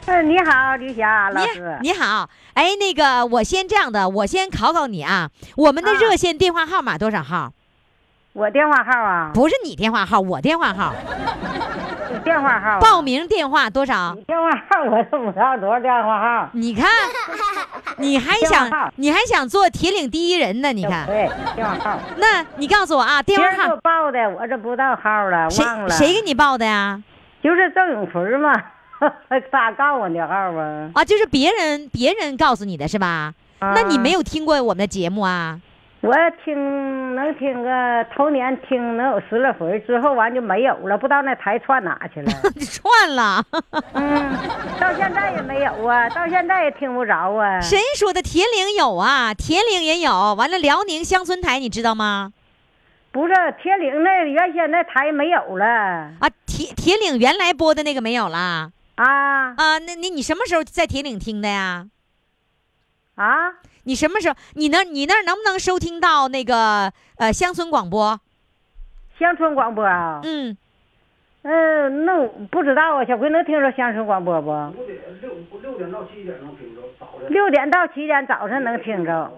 [0.08, 1.80] 嗯，你好，李霞老师。
[1.82, 7.54] 你好，哎，那个，我先这样的，我先考考你啊，我们的啊热线电话号码多少号？
[8.34, 10.92] 我电话号啊，不是你电话号，我电话号。
[12.12, 12.80] 你电话号啊。
[12.80, 14.24] 报名电话多少你？
[14.24, 16.50] 电话号我都不知道多少电话号。
[16.54, 16.90] 你看，
[17.98, 20.74] 你还想，你还想做铁岭第一人呢？
[20.74, 22.00] 你看，对，电话号。
[22.18, 25.90] 那你告诉我啊，电话号给我报的，我这不知道号了，谁忘了。
[25.90, 27.00] 谁给你报的呀？
[27.44, 28.52] 就是郑永奎嘛，
[29.52, 30.90] 他告我的号啊。
[30.96, 33.32] 啊，就是别人别人告诉你的是吧？
[33.60, 35.60] 啊那你没有听过我们的节目啊？
[36.04, 36.14] 我
[36.44, 42.30] 听能听个头年听能有十来回，之后完就没有了，不知道那台串哪去了。
[42.60, 43.42] 串了，
[43.94, 44.38] 嗯，
[44.82, 47.62] 到现在也没有啊，到现在也听不着啊。
[47.62, 48.22] 谁说的？
[48.22, 50.34] 铁岭有啊，铁岭也有。
[50.34, 52.34] 完了，辽宁乡村台你知道吗？
[53.14, 58.72] 不是铁岭那原先那台没有了啊，铁铁岭原来播的那个没有啦。
[58.96, 61.86] 啊啊，那那你什么时候在铁岭听的呀？
[63.16, 63.54] 啊！
[63.84, 64.36] 你什么时候？
[64.54, 68.20] 你那你那儿能不能收听到那个呃乡村广播？
[69.20, 70.20] 乡村广播啊？
[70.24, 70.58] 嗯，
[71.44, 74.52] 嗯，那我不知道啊，小葵能听着乡村广播不？
[75.62, 77.30] 六点到七点能听着早上。
[77.30, 79.32] 六点到七点早晨能听着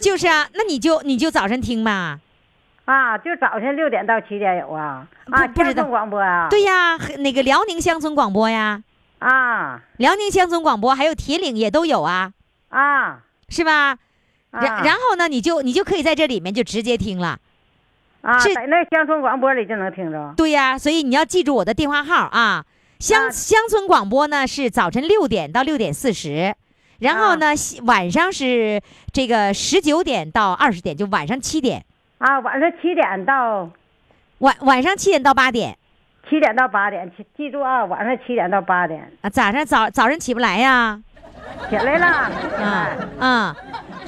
[0.00, 2.18] 就是啊，那你就你就早晨听吧。
[2.86, 6.48] 啊，就早晨六点到七点有啊啊，不不知道乡村广播啊？
[6.50, 8.82] 对呀，那个辽宁乡村广播呀，
[9.20, 12.32] 啊辽宁乡村广播还有铁岭也都有啊，
[12.70, 13.98] 啊是吧？
[14.50, 17.38] 然啊然后呢，你就你就可以在这里面就直接听了。
[18.22, 22.64] 啊，是在那乡村广播里就能听着对呀，所以你要记住我的电话号啊。
[22.98, 26.54] 乡啊乡村广播呢是早晨六点到六点四十，
[26.98, 28.82] 然后呢西晚上是
[29.12, 31.82] 这个十九点到二十点，就晚上七点，
[32.18, 33.70] 啊，晚上七点到
[34.38, 35.78] 晚晚上七点到八点
[36.28, 39.30] 七点到八点，记记住啊，晚上七点到八点啊。
[39.30, 41.00] 早上早早上起不来呀？
[41.68, 43.56] 起来了，没起啊啊，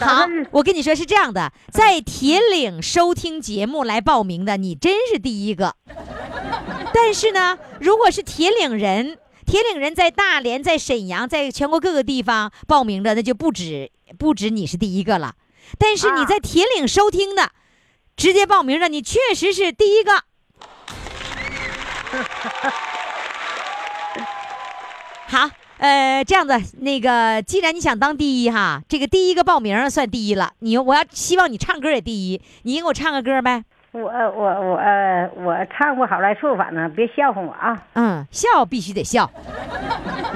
[0.00, 5.76] 好，我跟你说是这样的，在铁岭收听节目来报名的，你真是第一个。
[6.92, 15.34] 但是呢，如果是铁岭人，铁岭人在大连、在沈阳、在全国各个地方报名的，那就不止不止你是第一个了。
[15.78, 17.50] 但是你啊在铁岭收听的，
[18.16, 20.24] 直接报名的，你确实是第一个。
[25.28, 25.48] 好，
[25.82, 30.52] 呃，这样子，那个，既然你想当第一哈，这个第一个报名算第一了。
[30.60, 33.64] 你我要希望你唱歌也第一，你给我唱个歌呗。
[33.90, 37.82] 我我我呃我唱不好来处，反正别笑话我啊。
[37.94, 39.28] 嗯，笑必须得笑。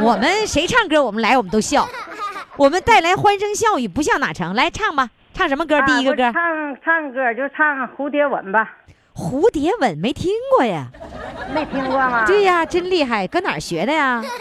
[0.01, 1.87] 我们谁唱歌，我们来我们都笑，
[2.57, 4.53] 我们带来欢声笑语，不笑哪成？
[4.53, 5.81] 来唱吧，唱什么歌？
[5.83, 8.69] 第一个歌啊唱唱歌就唱《蝴蝶吻》吧，
[9.17, 10.89] 蝴蝶吻》没听过呀？
[11.55, 12.25] 没听过吗？
[12.27, 14.23] 对呀，真厉害，搁哪儿学的呀？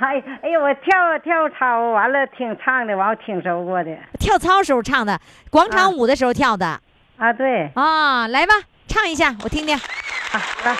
[0.00, 5.18] 哎哎呦，我跳跳操完了听唱的，完我听说过的跳操时候唱的，
[5.50, 6.80] 广场舞的时候跳的
[7.18, 7.32] 啊。
[7.32, 8.26] 对，啊。
[8.28, 8.54] 来吧，
[8.86, 9.74] 唱一下，我听听。
[9.76, 9.80] 啊
[10.64, 10.76] 来。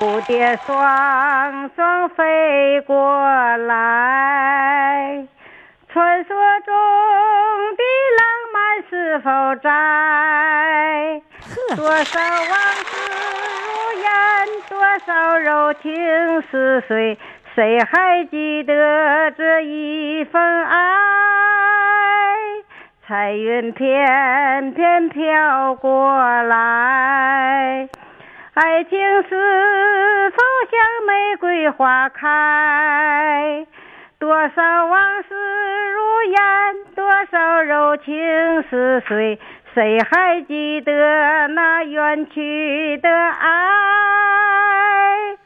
[0.00, 2.96] 蝴蝶双双飞过
[3.68, 5.26] 来，
[5.94, 6.34] 传说
[6.66, 6.74] 中
[7.76, 7.84] 的
[8.18, 9.30] 浪漫是否
[9.62, 11.22] 在？
[11.76, 12.52] 多少往
[12.82, 12.90] 事
[13.62, 13.70] 如
[14.02, 14.10] 烟，
[14.68, 14.74] 多
[15.06, 17.16] 少柔情似水，
[17.54, 20.74] 谁还记得这一份爱？
[23.06, 27.88] 彩云片片飘过来，
[28.54, 33.64] 爱情是否像玫瑰花开？
[34.24, 35.34] 多少往事
[35.92, 36.00] 如
[36.32, 36.40] 烟，
[36.94, 38.14] 多少柔情
[38.70, 39.38] 似水，
[39.74, 43.50] 谁还记得那远去的爱？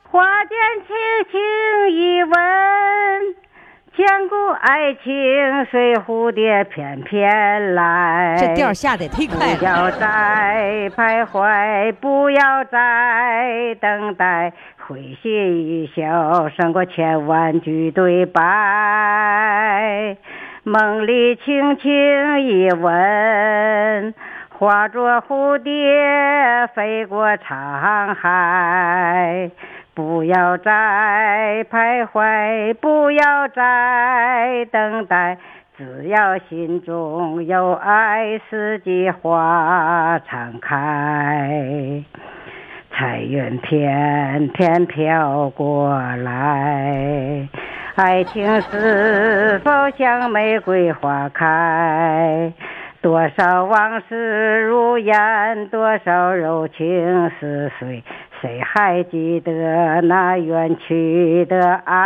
[0.08, 0.94] 花间轻
[1.28, 2.30] 轻一吻，
[3.96, 8.36] 千古爱情随蝴蝶翩翩来。
[8.38, 9.58] 这调下得忒快了。
[9.58, 14.52] 不要再徘徊，不要再等待，
[14.88, 20.16] 会心一笑胜过千万句对白。
[20.62, 24.14] 梦里轻轻一吻，
[24.48, 29.50] 化作蝴蝶飞过沧海。
[29.92, 35.36] 不要再徘徊，不要再等待，
[35.76, 42.02] 只要心中有爱，四季花常开。
[42.98, 47.48] 彩云片片飘过来，
[47.94, 52.52] 爱情是否像玫瑰花开？
[53.00, 58.02] 多少往事如烟，多少柔情似水，
[58.40, 62.00] 谁还记得那远去的爱？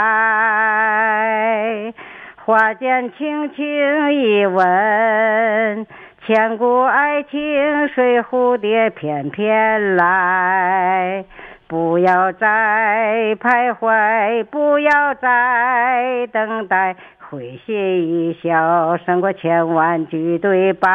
[2.44, 5.86] 花间轻轻一吻，
[6.24, 11.24] 千古爱情随蝴蝶翩翩来。
[11.66, 16.94] 不要再徘徊，不要再等待，
[17.30, 20.90] 会心一笑胜过千万句对白。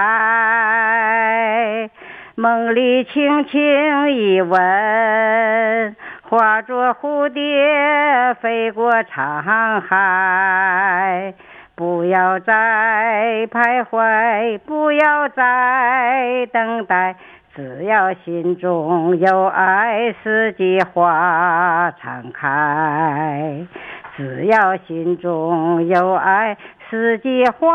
[2.36, 5.96] 梦里轻轻一吻，
[6.30, 11.34] 化作蝴蝶飞过沧海。
[11.78, 17.16] 不要再徘徊，不要再等待，
[17.54, 23.68] 只要心中有爱，四季花常开。
[24.16, 26.58] 只要心中有爱，
[26.90, 27.70] 四季花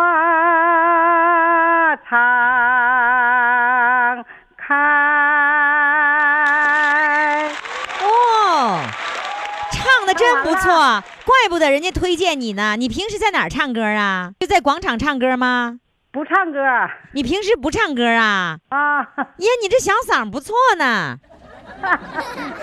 [2.08, 2.18] 常
[4.56, 5.51] 开。
[10.14, 12.76] 真不错，怪不得人家推荐你呢。
[12.76, 14.32] 你平时在哪儿唱歌啊？
[14.38, 15.78] 就在广场唱歌吗？
[16.10, 16.60] 不唱歌
[17.12, 18.58] 你平时不唱歌啊？
[18.68, 19.00] 啊，
[19.38, 21.16] 耶，你这小嗓不错呢。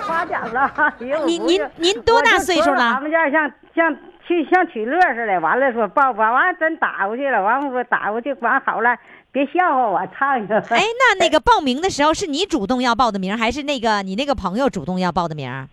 [0.06, 0.72] 夸奖了。
[1.00, 3.96] 您您您多大岁数了我就说俺们家像像
[4.28, 8.96] 去像取乐似的，完了说抱抱，完真打过去了，完我说打过去，完好了，
[9.32, 10.60] 别笑话我，唱一个。
[10.70, 15.68] 哎，那那个报名的时候是你主动要报的名，还是那个你那个朋友主动要报的名？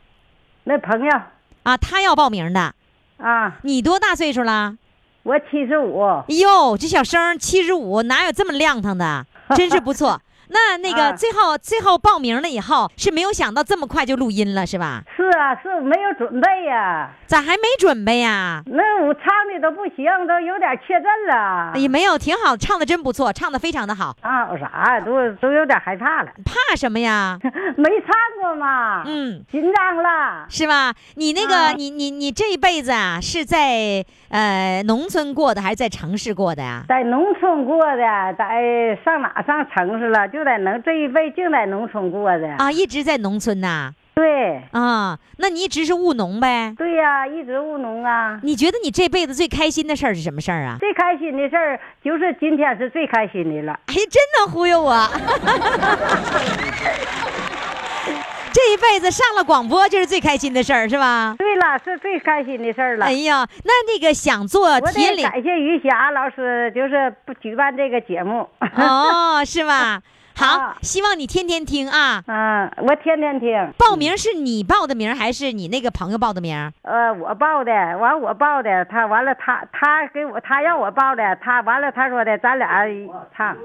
[0.64, 1.20] 那朋友
[1.66, 2.72] 啊，他要报名的。
[3.16, 4.76] 啊，你多大岁数了？
[5.24, 9.26] 我七十五，哎呦，这小生七十五，哪有这么亮堂的？
[9.56, 10.20] 真是不错。
[10.48, 15.02] 那那个啊最后最后报名了以后，是没有想到这么快就录音了，是吧？
[15.16, 18.62] 是啊，是没有准备呀、咋还没准备呀？
[18.66, 21.72] 那我唱的都不行，都有点怯阵了。
[21.74, 24.14] 也没有，挺好，唱的真不错，唱的非常的好。
[24.22, 25.00] 唱好啥？
[25.00, 27.38] 都都有点害怕了，怕什么呀？
[27.76, 28.08] 没唱
[28.40, 30.46] 过嘛，嗯，紧张了。
[30.48, 30.94] 是吧？
[31.16, 36.82] 你那个，啊你你你这一辈子啊，是在呃农村过的，还是在城市过的呀？
[36.88, 40.28] 在农村过的，在上哪上城市了？
[40.36, 42.46] 就在农这一辈就在农村过的。
[42.58, 43.90] 啊，一直在农村呐。
[44.14, 46.74] 对啊，那你一直是务农呗？
[46.76, 48.38] 对呀、一直务农啊。
[48.42, 50.76] 你觉得你这辈子最开心的事儿是什么事儿啊？
[50.78, 53.80] 最开心的事儿就是今天是最开心的了。
[53.86, 55.08] 哎，真能忽悠我！
[58.52, 61.34] 这一辈子上了广播就是最开心的事儿，是吧？
[61.38, 63.04] 对了，是最开心的事儿了。
[63.06, 68.48] 哎呀，那那个想做我铁岭得感谢于霞老师，就是不举办这个节目。
[68.78, 70.00] 哦，是吧？
[70.36, 72.22] 好啊，希望你天天听啊。
[72.26, 73.72] 嗯，我天天听。
[73.78, 76.54] 报名是你报的名还是你那个朋友报的名？
[76.82, 82.84] 呃，我报的，完我报的，他完了他他给我他让我报的，他完了他说的，咱俩
[83.34, 83.56] 唱。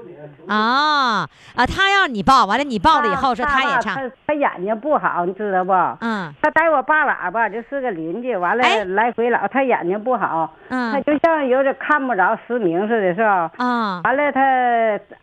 [0.48, 5.72] 啊啊，他让你报，完了你报了以后说他也唱，他他眼睛不好，你知道不？
[6.00, 13.50] 嗯他带我爸喇叭，就是个邻居，完了哎来回老，他眼睛不好，他嗯就像有点看不着失明似的，是吧？
[13.58, 14.40] 啊完了，他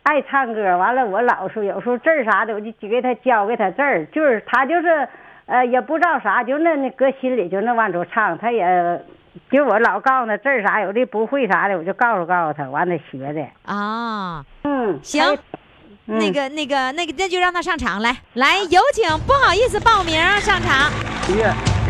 [0.04, 5.08] 爱唱歌，完了我老说有时候字儿啥的，我就给他教给他字儿，就是他就是，
[5.46, 8.64] 呃，也不知道啥，就那那搁心里就那往出唱，他也，
[9.50, 15.22] 就我老告诉他字儿啥，有的不会啥的，我就告诉告诉他，完了学的，啊，嗯，行，
[16.06, 20.90] 嗯那个那个那个，那就让他上场来，来有请，不好意思报名啊上场。
[21.28, 21.34] 于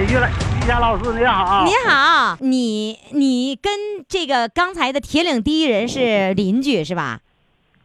[0.05, 3.72] 于来于霞老师你好，你好，你你跟
[4.07, 7.20] 这个刚才的铁岭第一人是邻居是吧？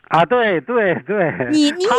[0.10, 1.90] 啊，对对对，你你也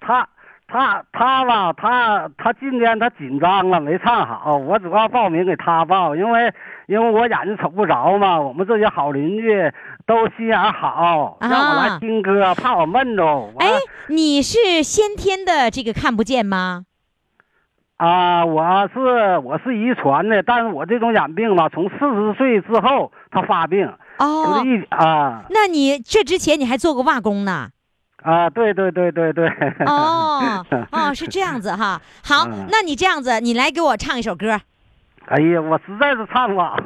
[0.00, 0.28] 他他
[0.68, 4.56] 他他吧，他他今天他紧张了，没唱好。
[4.56, 6.52] 我主要报名给他报，因为
[6.86, 8.38] 因为我眼睛瞅不着嘛。
[8.38, 9.72] 我们这些好邻居
[10.06, 13.52] 都心眼好，啊让我来听歌，怕我闷着。
[13.58, 13.68] 哎，
[14.08, 16.84] 你是先天的这个看不见吗？
[17.96, 27.68] 啊，我是我是遗传的，但是我这种眼病吧，从四十岁之后他发病，哦啊那你这之前你还做过瓦工呢？
[28.22, 29.48] 啊，对对对对对。
[29.86, 32.00] 哦 哦，是这样子哈。
[32.24, 34.60] 好嗯，那你这样子，你来给我唱一首歌，
[35.26, 36.76] 哎呀，我实在是唱不好。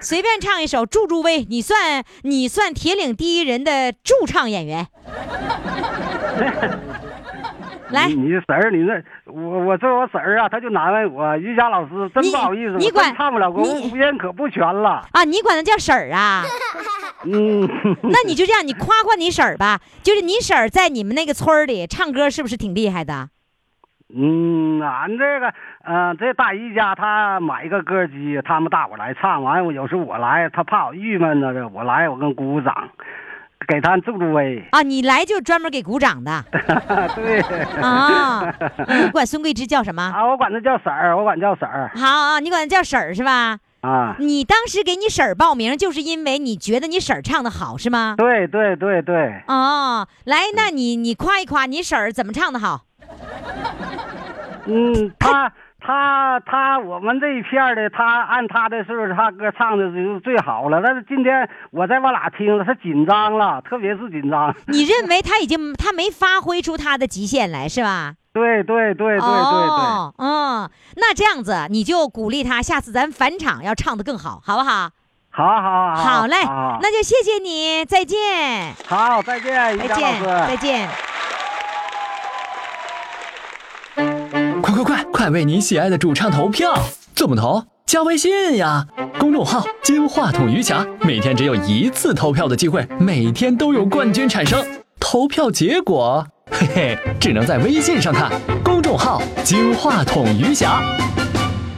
[0.00, 4.86] 随便唱一首，助助威，你算你算铁岭第一人的驻唱演员。
[7.90, 11.36] 来你，你婶儿，你那我我这我婶儿啊，她就难为我。
[11.38, 15.06] 瑜伽老师真不好意思，我你唱不了，我你五音可不全了。
[15.12, 16.42] 啊，你管她叫婶儿啊？
[17.24, 17.68] 嗯，
[18.02, 19.80] 那你就这样，你夸夸你婶儿吧。
[20.02, 23.30] 就是你婶儿在你们那个村儿里唱歌，是不是挺厉害的？
[24.14, 25.52] 嗯，俺这个，
[25.84, 32.88] 嗯、这大姨家她买一个歌机，他们大伙来唱，完了有时候我来，她怕我郁闷呢，这我来我跟鼓掌，
[33.66, 34.62] 给他助助威。
[34.70, 36.44] 啊，你来就专门给鼓掌的
[37.16, 37.40] 对。
[37.82, 38.42] 啊？
[38.86, 40.02] 嗯你管孙桂芝叫什么？
[40.02, 43.58] 啊，我管她叫婶儿，我管叫婶儿好啊，你管她叫婶儿是吧？
[43.80, 44.16] 啊。
[44.18, 48.14] 你当时给你婶儿报名，就是因为你觉得你婶儿唱的好是吗？
[48.16, 52.82] 对对对对，哦，来，那你你夸一夸你婶儿怎么唱的好？
[54.66, 55.52] 嗯，她
[55.88, 60.82] 她她，我们这一片的，他按他的岁数，他歌唱的就是最好了。
[60.84, 64.54] 但是今天我在我俩听了，她紧张了，特别是紧张。
[64.66, 68.12] 你认为他已经他没发挥出他的极限来是吧？
[68.34, 69.28] 对对对对对对。
[69.30, 74.90] 哦，嗯，那这样子你就鼓励他，下次咱返场要唱的更好，好不好？
[75.30, 80.22] 好好好，好嘞，好那就谢谢你，再见，好，再见，于再见。
[80.22, 81.07] 再见。
[84.84, 86.72] 快快快，为你喜爱的主唱投票！
[87.14, 87.64] 怎么投？
[87.84, 88.86] 加微信呀，
[89.18, 94.64] 公众号“金话筒余霞”，每天只有一次投票的机会，每天都有冠军产生。
[95.00, 98.30] 投票结果，嘿嘿，只能在微信上看。
[98.62, 100.80] 公众号“金话筒余霞”。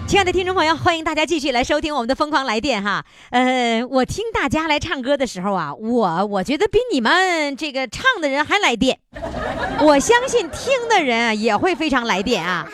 [0.06, 3.04] 亲爱的听众朋友，欢迎大家继续来收听我们的《疯狂来电》哈。
[3.30, 8.98] 呃，我听大家来唱歌的时候啊，我我觉得比你们这个唱的人还来电。
[9.80, 12.68] 我相信听的人也会非常来电啊。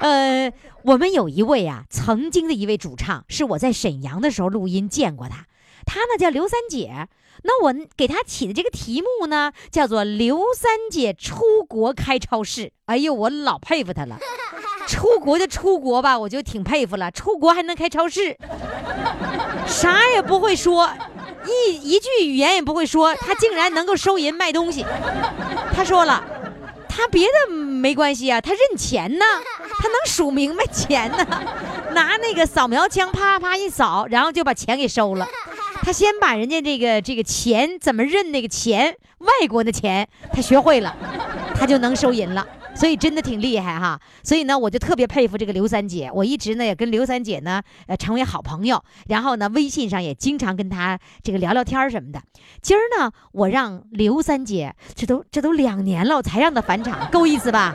[0.00, 5.46] 呃，我们有一位啊，曾经的一位主唱，是我在沈阳的时候录音见过他，
[5.86, 7.08] 他呢叫刘三姐。
[7.42, 12.72] 那我给他起的这个题目呢，叫做“刘三姐出国开超市”。
[12.84, 14.18] 哎呦，我老佩服他了。
[14.86, 17.10] 出国就出国吧，我就挺佩服了。
[17.10, 18.36] 出国还能开超市，
[19.66, 20.90] 啥也不会说，
[21.46, 24.84] 一一句语言也不会说，他竟然能够收银卖东西。
[25.72, 26.22] 他说了，
[26.88, 29.24] 他别的没关系啊，他认钱呢，
[29.78, 31.26] 他能数明白钱呢，
[31.92, 35.26] 拿那个扫描枪啪啪一扫，然后就把钱给收了。
[35.82, 40.94] 他先把人家这个这个钱怎么认那个钱，外国的钱他学会了，
[41.58, 42.46] 他就能收银了。
[42.80, 46.10] 所以真的挺厉害哈，所以呢，我就特别佩服这个刘三姐。
[46.14, 52.22] 我一直呢也跟刘三姐呢呃成为好朋友，然后呢微信上也经常跟她这个聊聊天什么的。
[52.62, 57.74] 今儿呢，我让刘三姐，这都这都两年了，我才让她返场，够意思吧？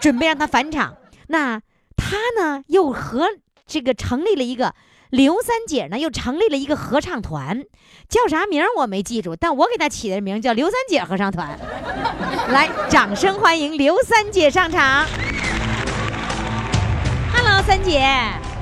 [0.00, 0.96] 准备让她返场，
[1.28, 1.60] 那
[1.96, 3.28] 她呢又和
[3.68, 4.74] 这个成立了一个。
[5.12, 7.64] 刘三姐呢，又成立了一个合唱团，
[8.08, 11.50] 叫啥名我没记住，但我给她起的名叫刘三姐合唱团。
[12.48, 15.04] 来，掌声欢迎刘三姐上场。
[17.30, 17.98] Hello，三姐，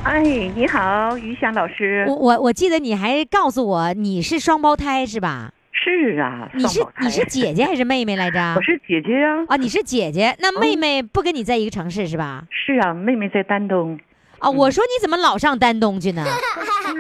[0.03, 0.23] 哎，
[0.57, 2.05] 你好，于翔老师。
[2.09, 5.53] 我我我记得你还告诉我你是双胞胎是吧？
[5.73, 8.55] 是啊，你是你是姐姐还是妹妹来着？
[8.59, 12.43] 我是姐姐呀、啊，你是姐姐，那妹妹不跟你在一个城市是吧？
[12.51, 13.97] 是啊，妹妹在丹东。
[14.41, 16.25] 啊，我说你怎么老上丹东去呢？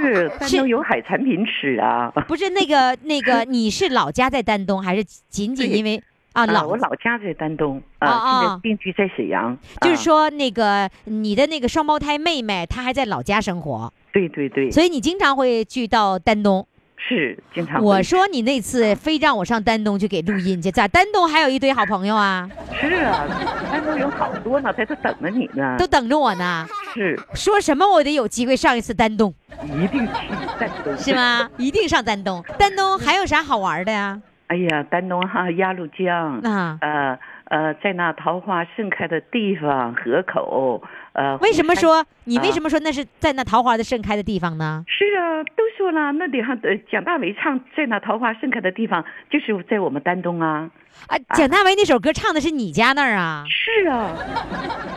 [0.02, 2.10] 是丹东有海产品吃啊。
[2.28, 6.66] 不是那个那个， 你是老家在丹东，还是仅仅因为啊老？
[6.66, 9.56] 我老家在丹东啊啊，啊现在定居在沈阳。
[9.80, 16.66] 就是啊说那个你的那个双胞胎妹妹，她还在老家生活，对对对，所以你经常会去到丹东。
[17.08, 17.82] 是经常。
[17.82, 22.48] 我说你那次非让我上丹东去给录音去，咋丹东还有一堆好朋友啊？
[22.80, 23.26] 是啊，
[23.72, 25.76] 丹东有好多呢，在这等着你呢。
[25.78, 26.66] 都等着我呢。
[26.94, 29.32] 是，说什么我得有机会上一次丹东，
[29.64, 30.12] 一定去
[30.58, 30.96] 丹东。
[30.98, 31.14] 是？
[31.14, 31.48] 吗？
[31.56, 32.44] 一定上丹东。
[32.58, 34.20] 丹东还有啥好玩的呀？
[34.48, 37.18] 哎呀，丹东哈鸭绿江，啊呃
[37.50, 40.80] 呃，在那桃花盛开的地方，河口，
[41.14, 44.84] 呃，为什么说你为啊什么说那是在那桃花的盛开的地方呢？
[44.86, 50.70] 是啊，都说了，那地方呃，蒋大为唱在那桃花盛开的地方，就是在我们丹东啊。
[51.08, 53.44] 啊，蒋大为那首歌唱的是你家那儿啊？
[53.48, 54.14] 是啊，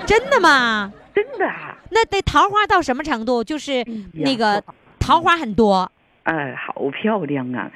[0.05, 0.93] 真的吗？
[1.15, 3.43] 真的啊，那得桃花到什么程度？
[3.43, 3.83] 就是
[4.13, 4.63] 那个
[4.99, 5.91] 桃花很多，
[6.21, 7.71] 哎，好漂亮啊，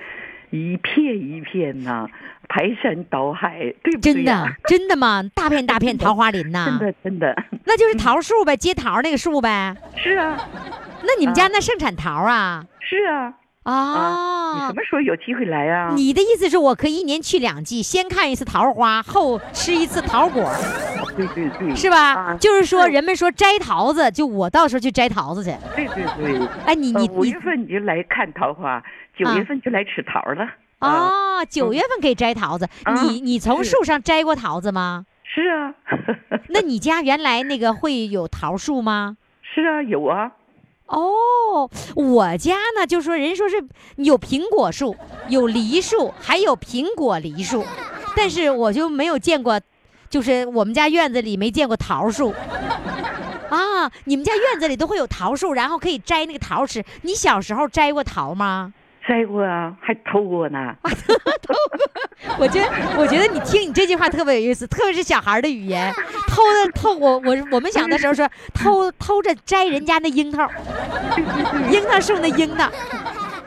[0.51, 2.07] 一片一片呐、
[2.49, 5.23] 排山倒海，对不对真、的真的吗？
[5.35, 7.35] 大片 大片桃花林呐、真的真的，
[7.65, 9.75] 那就是桃树呗，接桃那个树呗。
[9.95, 10.37] 是啊，
[11.03, 12.63] 那你们家那盛产桃啊？
[12.79, 13.33] 是啊，
[13.63, 15.93] 啊，你哦什，么时候有机会来啊？
[15.95, 20.49] 你的意思是我可以一年去两季，先看一次桃花，后吃一次桃果，
[21.17, 22.13] 对对对，是吧？
[22.15, 25.53] 啊就是说，人们说摘桃子，就我到时候去摘桃子去。
[25.75, 26.47] 对对对。
[26.65, 28.81] 哎，你呃你你五月份你就来看桃花，
[29.17, 30.43] 九啊月份就来吃桃了。
[30.43, 32.67] 啊，哦，九月份可以摘桃子。
[32.83, 35.05] 啊你你从树上摘过桃子吗？
[35.23, 35.73] 是啊，
[36.49, 39.17] 那你家原来那个会有桃树吗？
[39.41, 40.31] 是啊，有啊，
[40.87, 43.63] 哦，我家呢，就说人说是
[43.95, 44.95] 有苹果树，
[45.29, 47.65] 有梨树，还有苹果梨树，
[48.15, 49.59] 但是我就没有见过，
[50.09, 52.33] 就是我们家院子里没见过桃树。
[53.49, 56.83] 啊，你们家院子里都会有桃树，然后可以摘那个桃吃。
[57.01, 58.73] 你小时候摘过桃吗？
[59.07, 60.75] 摘过啊，还偷过呢。
[62.37, 65.93] 我觉得，我觉得你听你这句话特别有意思，特别是小孩的语言，
[66.27, 70.49] 偷的偷我我我们小的时候说偷偷着摘人家那樱桃，
[71.71, 72.69] 樱桃树那樱桃，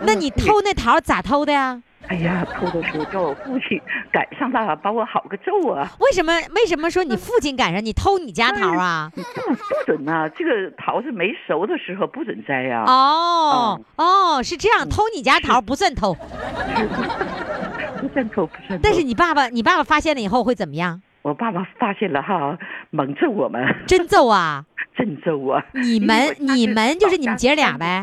[0.03, 1.83] 那你偷那桃咋偷的呀？
[2.11, 3.81] 哎呀，偷的时候叫我父亲
[4.13, 5.89] 赶上了，把我好个揍啊！
[6.01, 9.09] 为什么为什么说你父亲赶上你偷你家桃啊？
[9.15, 9.57] 不不
[9.87, 16.13] 准呐、这个桃子没熟的时候不准摘呀、哦哦，是这样，偷你家桃不算偷，
[18.01, 18.79] 不算偷，不算偷。
[18.83, 21.01] 但是你爸爸你爸爸发现了以后会怎么样？
[21.23, 22.59] 我爸爸发现了哈，
[22.91, 24.65] 猛揍我们， 真揍啊！
[24.97, 25.65] 真揍啊！
[25.75, 28.03] 你们你们就是你们姐俩呗？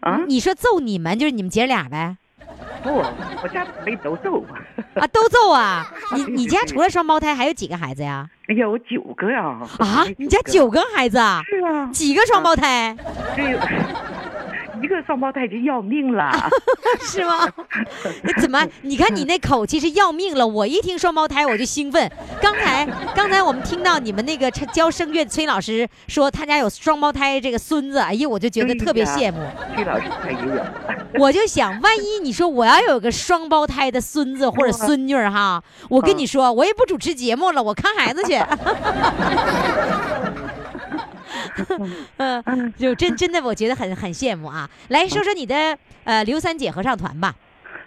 [0.00, 2.16] 啊，你说揍你们就是你们姐俩呗？
[2.82, 2.90] 不，
[3.42, 4.42] 我家没都揍。
[4.94, 5.86] 啊，都揍啊！
[6.14, 8.28] 你你家除了双胞胎还有几个孩子呀？
[8.48, 9.56] 哎呀，我九个呀！
[9.78, 11.42] 啊，你家九个孩子啊？
[11.46, 12.96] 是啊，几个双胞胎？
[13.36, 13.58] 这个
[14.82, 16.30] 一个双胞胎就要命了。
[17.00, 17.48] 是吗？
[18.22, 18.66] 你怎么？
[18.82, 20.46] 你看你那口气是要命了。
[20.46, 22.10] 我一听双胞胎我就兴奋。
[22.40, 29.38] 刚才刚才我们听到你们那个教声乐的崔老师说他家有双胞胎这个孙子，哎呀，我就觉得特别羡慕。
[29.74, 30.62] 崔老师他也有。
[31.18, 38.38] 我就想，万一你说我要有个双胞胎的孙子或者孙女儿哈，我跟你说，我也不主持节目了，我看孩子去。
[42.18, 44.68] 嗯，就真真的，我觉得很很羡慕啊。
[44.88, 45.54] 来说说你的
[46.04, 47.34] 呃刘三姐合唱团吧。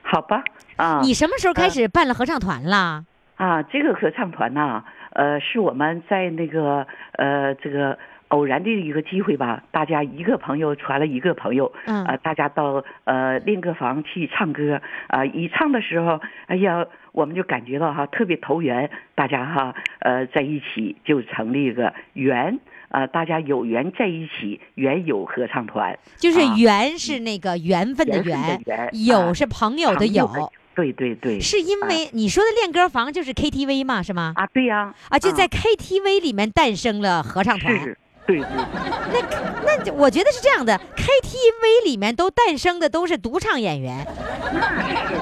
[0.03, 0.43] 好吧，
[0.75, 3.03] 啊，你什么时候开始办了合唱团啦？
[3.37, 4.83] 啊，这个合唱团呐、
[5.13, 7.97] 呃，是我们在那个呃这个
[8.27, 22.59] 偶然的一个机会吧，大家一个朋友传了一个朋友，嗯呃，大家到呃练歌房去唱歌，啊、一唱的时候，哎呀，我们就感觉到哈特别投缘，大家哈呃在一起就成立一个缘。
[22.91, 26.55] 呃，大家有缘在一起，缘友合唱团，就是啊。
[26.57, 28.61] 缘是那个缘分的缘
[29.05, 29.33] 友啊。
[29.33, 30.51] 是朋友的朋友友。
[30.73, 34.31] 对对对，是因为你说的练歌房就是 KTV 嘛，是吗？
[34.35, 37.77] 啊，对呀、啊，就在 KTV 里面诞生了合唱团。
[37.77, 37.97] 是，
[38.31, 39.21] 对对
[39.65, 44.05] 那那我觉得是这样的，KTV 里面都诞生的都是独唱演员，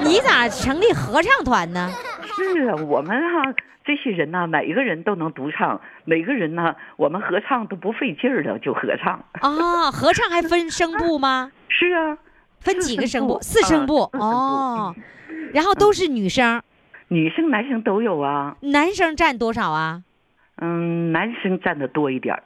[0.03, 1.89] 你咋成立合唱团呢？
[2.35, 3.53] 是啊，我们哈、
[3.83, 9.23] 这些人呐、每一个人都能独唱，每个人呢，我们合唱都不费劲儿的就合唱。
[9.41, 11.51] 啊，合唱还分声部吗？
[11.67, 12.17] 是啊，
[12.59, 13.39] 分几个声部？
[13.41, 14.95] 四声部部啊四声部哦，
[15.53, 16.61] 然后都是女生，
[17.07, 20.03] 女生男生都有啊，男生占多少啊？
[20.61, 22.43] 嗯，男生占的多一点儿。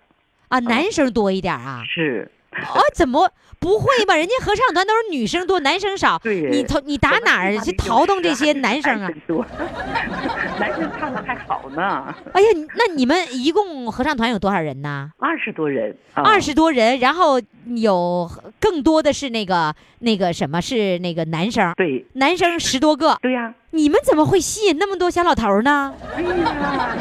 [0.54, 1.82] 啊，男生多一点啊？
[1.90, 3.28] 是，哦，怎么
[3.60, 4.16] 不会吧？
[4.16, 6.20] 人家合唱团都是女生多，男生少。
[6.20, 9.10] 对你投你打哪儿去淘动这些男生啊？
[9.26, 9.44] 多，
[10.60, 15.10] 男生唱的还好呢，哎呀，那你们一共合唱团有多少人呢？
[15.18, 15.98] 二十多人。
[16.14, 17.42] 啊二十多人，然后
[17.76, 18.30] 有
[18.60, 23.18] 更多的是那个那个什么是那个男生，对男生十多个。
[23.24, 25.94] 对呀、你们怎么会吸引那么多小老头呢？
[26.16, 26.96] 哎呀，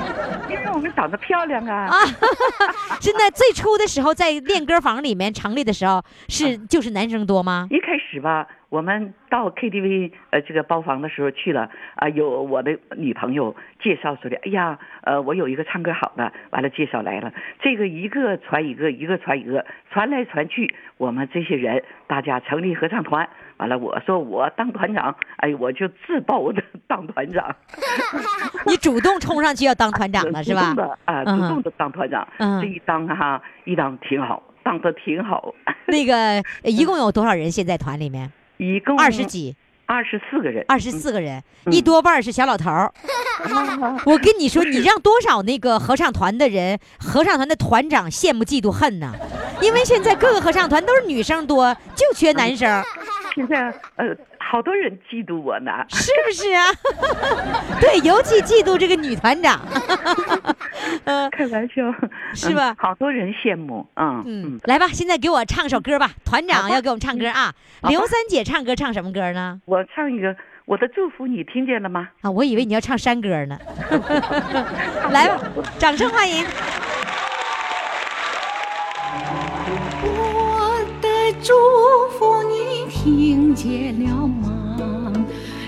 [0.48, 1.84] 因为我们长得漂亮啊。
[1.84, 1.94] 啊，
[2.98, 7.66] 真的，最初的时候在练歌房里面成立的时候是就是男生多吗？
[7.70, 27.54] 一开始吧，我们到 KTV 呃这个包房的时候去了啊、有我的女朋友介绍说的，哎呀，呃，我有一个唱歌好的，完了介绍来了，这个一个传一个，一个传一个，传来传去，我们这些人大家成立合唱团，完了我说我当团长，哎，我就自报的当团长，
[28.66, 30.70] 你主动冲上去要当团长了 是吧？
[30.70, 30.76] 主动？
[30.76, 32.58] 的啊，主嗯动的当团长，嗯。
[32.62, 35.54] 这一当哈、一当挺好，当的挺好，
[35.84, 36.14] 那个
[36.62, 37.50] 呃一共有多少人？
[37.50, 39.56] 现在团里面一共二十几，
[39.86, 41.72] 二十四个人，二十四个人，嗯。
[41.72, 42.92] 一多半是小老头儿。
[44.06, 49.12] 我跟你说，你让多少那个合唱团的人，合唱团的团长羡慕嫉妒恨呢！
[49.60, 52.82] 因为现在各个合唱团都是女生多，就缺男生，
[53.34, 54.14] 现在呃，
[54.50, 55.70] 好多人嫉妒我呢。
[55.88, 56.64] 是不是啊？
[57.80, 59.60] 对，尤其嫉妒这个女团长。
[61.04, 61.82] 嗯 开玩笑，
[62.34, 67.52] 是吧嗯好多人羡慕，嗯嗯，来吧，现在给我唱首歌吧，团长要给我们唱歌啊。
[67.88, 69.60] 刘三姐唱歌唱什么歌呢？
[69.64, 70.36] 我唱一个
[70.66, 72.08] 我的祝福，你听见了吗？
[72.20, 73.58] 啊，我以为你要唱山歌呢。
[75.10, 75.40] 来吧，
[75.78, 76.44] 掌声欢迎。
[80.04, 81.08] 我的
[81.42, 81.52] 祝
[82.18, 85.12] 福你听见了吗？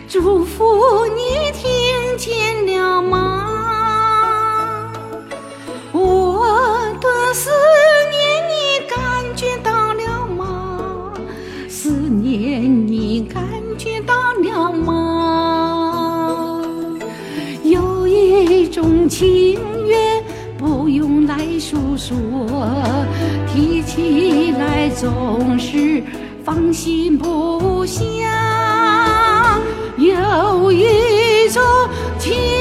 [0.09, 4.93] 祝福你听见了吗？
[5.91, 6.47] 我
[7.01, 7.51] 的思
[8.13, 8.55] 念你
[8.89, 8.97] 感
[9.35, 11.13] 觉到了吗？
[11.69, 13.43] 思念你感
[13.77, 14.93] 觉到了吗？
[17.65, 19.59] 有一种情
[19.89, 20.23] 缘
[20.57, 22.17] 不用来诉说，
[23.53, 26.01] 提起来总是
[26.45, 28.05] 放心不下。
[29.97, 31.63] 有一种
[32.19, 32.54] 牵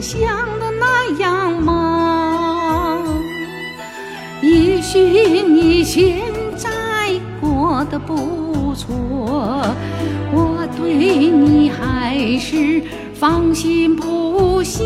[0.00, 0.20] 想
[0.58, 3.04] 的那样吗？
[4.40, 4.98] 也许
[5.42, 6.18] 你现
[6.56, 6.68] 在
[7.40, 8.88] 过得不错，
[10.32, 12.82] 我对你还是
[13.12, 14.80] 放心不下。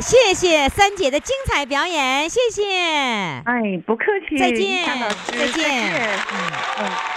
[0.00, 2.64] 谢，谢谢三姐的精彩表演，谢谢。
[2.72, 5.92] 哎，不客气，再见夏老师，再见
[6.32, 7.15] 嗯嗯。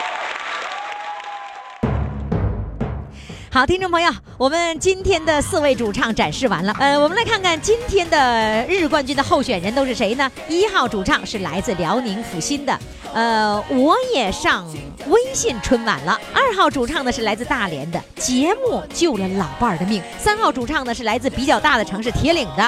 [3.60, 6.74] 好，听众朋友，我们今天的四位主唱展示完了。
[6.80, 10.32] 呃，我们来看看今天的日冠军的候选人都是谁呢？
[10.48, 12.80] 一号主唱是来自辽宁阜新的，
[13.14, 14.66] 呃，我也上
[15.08, 16.18] 微信春晚了。
[16.34, 20.02] 二号主唱呢是来自大连的，节目救了老伴儿的命。
[20.18, 22.66] 三号主唱呢是来自比较大的城市铁岭的。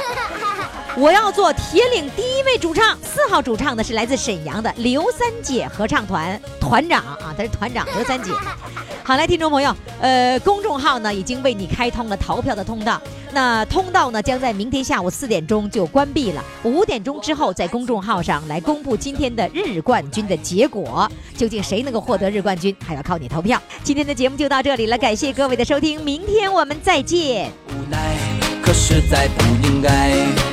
[0.98, 2.98] 我要做铁岭第一位主唱。
[3.02, 8.32] 四号主唱呢是来自沈阳的刘三姐合唱团团长啊，她是团长刘三姐。
[9.04, 23.60] 好，来，听众朋友，呃，公众号呢已经为你开通了投票的通道，那通道呢将在明天下午四点钟就关闭了，五点钟之后在公众号上来公布今天的日冠军的结果，究竟谁能够获得日冠军，还要靠你投票。
[23.84, 27.52] 今天的节目就到这里了，感谢各位的收听，明天我们再见。
[27.70, 28.16] 无奈
[28.62, 30.51] 可实在不应该。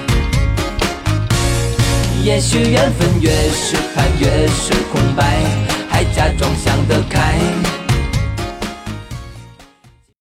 [2.29, 5.25] 也许缘分越是盼越是空白，
[5.89, 7.78] 还假装想得开。